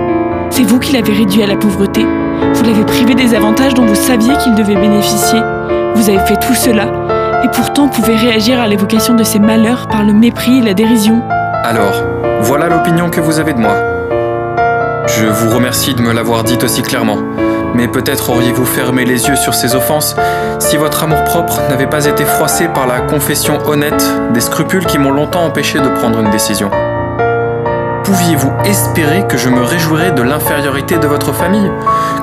C'est 0.50 0.62
vous 0.62 0.78
qui 0.78 0.92
l'avez 0.92 1.14
réduit 1.14 1.42
à 1.42 1.48
la 1.48 1.56
pauvreté? 1.56 2.06
Vous 2.54 2.62
l'avez 2.62 2.84
privé 2.84 3.16
des 3.16 3.34
avantages 3.34 3.74
dont 3.74 3.86
vous 3.86 3.96
saviez 3.96 4.36
qu'il 4.36 4.54
devait 4.54 4.76
bénéficier? 4.76 5.40
Vous 5.96 6.08
avez 6.08 6.20
fait 6.20 6.36
tout 6.36 6.54
cela, 6.54 6.86
et 7.42 7.48
pourtant 7.48 7.88
pouvez 7.88 8.16
réagir 8.16 8.60
à 8.60 8.66
l'évocation 8.66 9.14
de 9.14 9.22
ses 9.22 9.38
malheurs 9.38 9.88
par 9.88 10.04
le 10.04 10.12
mépris 10.12 10.58
et 10.58 10.62
la 10.62 10.74
dérision. 10.74 11.22
Alors, 11.64 12.02
voilà 12.40 12.68
l'opinion 12.68 13.10
que 13.10 13.20
vous 13.20 13.38
avez 13.38 13.52
de 13.52 13.58
moi. 13.58 13.74
Je 15.06 15.26
vous 15.26 15.54
remercie 15.54 15.94
de 15.94 16.02
me 16.02 16.12
l'avoir 16.12 16.44
dite 16.44 16.64
aussi 16.64 16.82
clairement, 16.82 17.18
mais 17.74 17.88
peut-être 17.88 18.30
auriez-vous 18.30 18.66
fermé 18.66 19.04
les 19.04 19.28
yeux 19.28 19.36
sur 19.36 19.54
ces 19.54 19.74
offenses 19.74 20.16
si 20.58 20.76
votre 20.76 21.02
amour-propre 21.02 21.60
n'avait 21.68 21.86
pas 21.86 22.06
été 22.06 22.24
froissé 22.24 22.68
par 22.68 22.86
la 22.86 23.00
confession 23.00 23.58
honnête 23.66 24.04
des 24.32 24.40
scrupules 24.40 24.86
qui 24.86 24.98
m'ont 24.98 25.12
longtemps 25.12 25.44
empêché 25.44 25.80
de 25.80 25.88
prendre 25.88 26.20
une 26.20 26.30
décision. 26.30 26.70
Pouviez-vous 28.08 28.50
espérer 28.64 29.26
que 29.28 29.36
je 29.36 29.50
me 29.50 29.60
réjouirais 29.60 30.12
de 30.12 30.22
l'infériorité 30.22 30.96
de 30.96 31.06
votre 31.06 31.34
famille? 31.34 31.70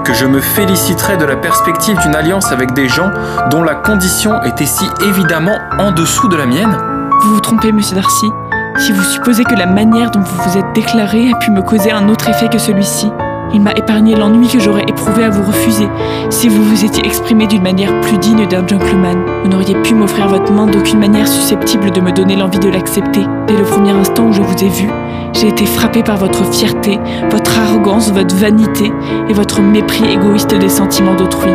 Que 0.03 0.15
je 0.15 0.25
me 0.25 0.41
féliciterais 0.41 1.15
de 1.15 1.25
la 1.25 1.35
perspective 1.35 1.95
d'une 1.99 2.15
alliance 2.15 2.51
avec 2.51 2.73
des 2.73 2.89
gens 2.89 3.11
dont 3.51 3.61
la 3.61 3.75
condition 3.75 4.41
était 4.45 4.65
si 4.65 4.83
évidemment 5.07 5.59
en 5.77 5.91
dessous 5.91 6.27
de 6.27 6.37
la 6.37 6.47
mienne? 6.47 6.75
Vous 7.21 7.35
vous 7.35 7.39
trompez, 7.39 7.71
monsieur 7.71 7.97
Darcy, 7.97 8.31
si 8.79 8.93
vous 8.93 9.03
supposez 9.03 9.43
que 9.43 9.53
la 9.53 9.67
manière 9.67 10.09
dont 10.09 10.21
vous 10.21 10.49
vous 10.49 10.57
êtes 10.57 10.73
déclaré 10.73 11.31
a 11.31 11.37
pu 11.37 11.51
me 11.51 11.61
causer 11.61 11.91
un 11.91 12.09
autre 12.09 12.29
effet 12.29 12.47
que 12.47 12.57
celui-ci. 12.57 13.11
Il 13.53 13.61
m'a 13.61 13.71
épargné 13.71 14.15
l'ennui 14.15 14.47
que 14.47 14.59
j'aurais 14.59 14.83
éprouvé 14.87 15.23
à 15.23 15.29
vous 15.29 15.43
refuser 15.43 15.87
si 16.29 16.49
vous 16.49 16.63
vous 16.63 16.83
étiez 16.83 17.05
exprimé 17.05 17.47
d'une 17.47 17.63
manière 17.63 17.99
plus 18.01 18.17
digne 18.17 18.47
d'un 18.47 18.67
gentleman. 18.67 19.17
Vous 19.43 19.49
n'auriez 19.49 19.75
pu 19.81 19.93
m'offrir 19.93 20.27
votre 20.27 20.51
main 20.51 20.67
d'aucune 20.67 20.99
manière 20.99 21.27
susceptible 21.27 21.91
de 21.91 22.01
me 22.01 22.11
donner 22.11 22.35
l'envie 22.35 22.59
de 22.59 22.69
l'accepter. 22.69 23.21
Dès 23.47 23.55
le 23.55 23.63
premier 23.63 23.91
instant 23.91 24.27
où 24.27 24.33
je 24.33 24.41
vous 24.41 24.63
ai 24.63 24.69
vu, 24.69 24.89
j'ai 25.33 25.47
été 25.47 25.65
frappé 25.65 26.03
par 26.03 26.17
votre 26.17 26.45
fierté, 26.51 26.99
votre 27.29 27.59
arrogance, 27.59 28.11
votre 28.11 28.35
vanité 28.35 28.91
et 29.29 29.33
votre 29.33 29.61
mépris 29.61 30.05
égoïste 30.11 30.55
des 30.57 30.69
sentiments 30.69 31.15
d'autrui. 31.15 31.51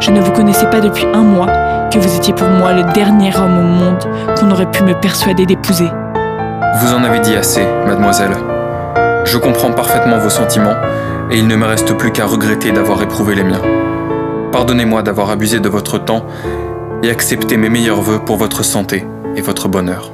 Je 0.00 0.10
ne 0.10 0.20
vous 0.20 0.32
connaissais 0.32 0.68
pas 0.70 0.80
depuis 0.80 1.06
un 1.14 1.22
mois 1.22 1.48
que 1.90 1.98
vous 1.98 2.16
étiez 2.16 2.34
pour 2.34 2.48
moi 2.48 2.72
le 2.72 2.84
dernier 2.92 3.34
homme 3.36 3.58
au 3.58 3.62
monde 3.62 4.04
qu'on 4.38 4.50
aurait 4.50 4.70
pu 4.70 4.82
me 4.82 4.94
persuader 4.94 5.46
d'épouser. 5.46 5.90
Vous 6.80 6.92
en 6.92 7.02
avez 7.02 7.20
dit 7.20 7.34
assez, 7.34 7.66
mademoiselle. 7.86 8.36
Je 9.26 9.38
comprends 9.38 9.72
parfaitement 9.72 10.18
vos 10.18 10.30
sentiments, 10.30 10.76
et 11.30 11.36
il 11.36 11.48
ne 11.48 11.56
me 11.56 11.66
reste 11.66 11.92
plus 11.94 12.12
qu'à 12.12 12.26
regretter 12.26 12.70
d'avoir 12.70 13.02
éprouvé 13.02 13.34
les 13.34 13.42
miens. 13.42 13.60
Pardonnez-moi 14.52 15.02
d'avoir 15.02 15.30
abusé 15.30 15.58
de 15.58 15.68
votre 15.68 15.98
temps 15.98 16.24
et 17.02 17.10
accepté 17.10 17.56
mes 17.56 17.68
meilleurs 17.68 18.00
voeux 18.00 18.20
pour 18.20 18.36
votre 18.36 18.64
santé 18.64 19.04
et 19.34 19.40
votre 19.42 19.68
bonheur. 19.68 20.12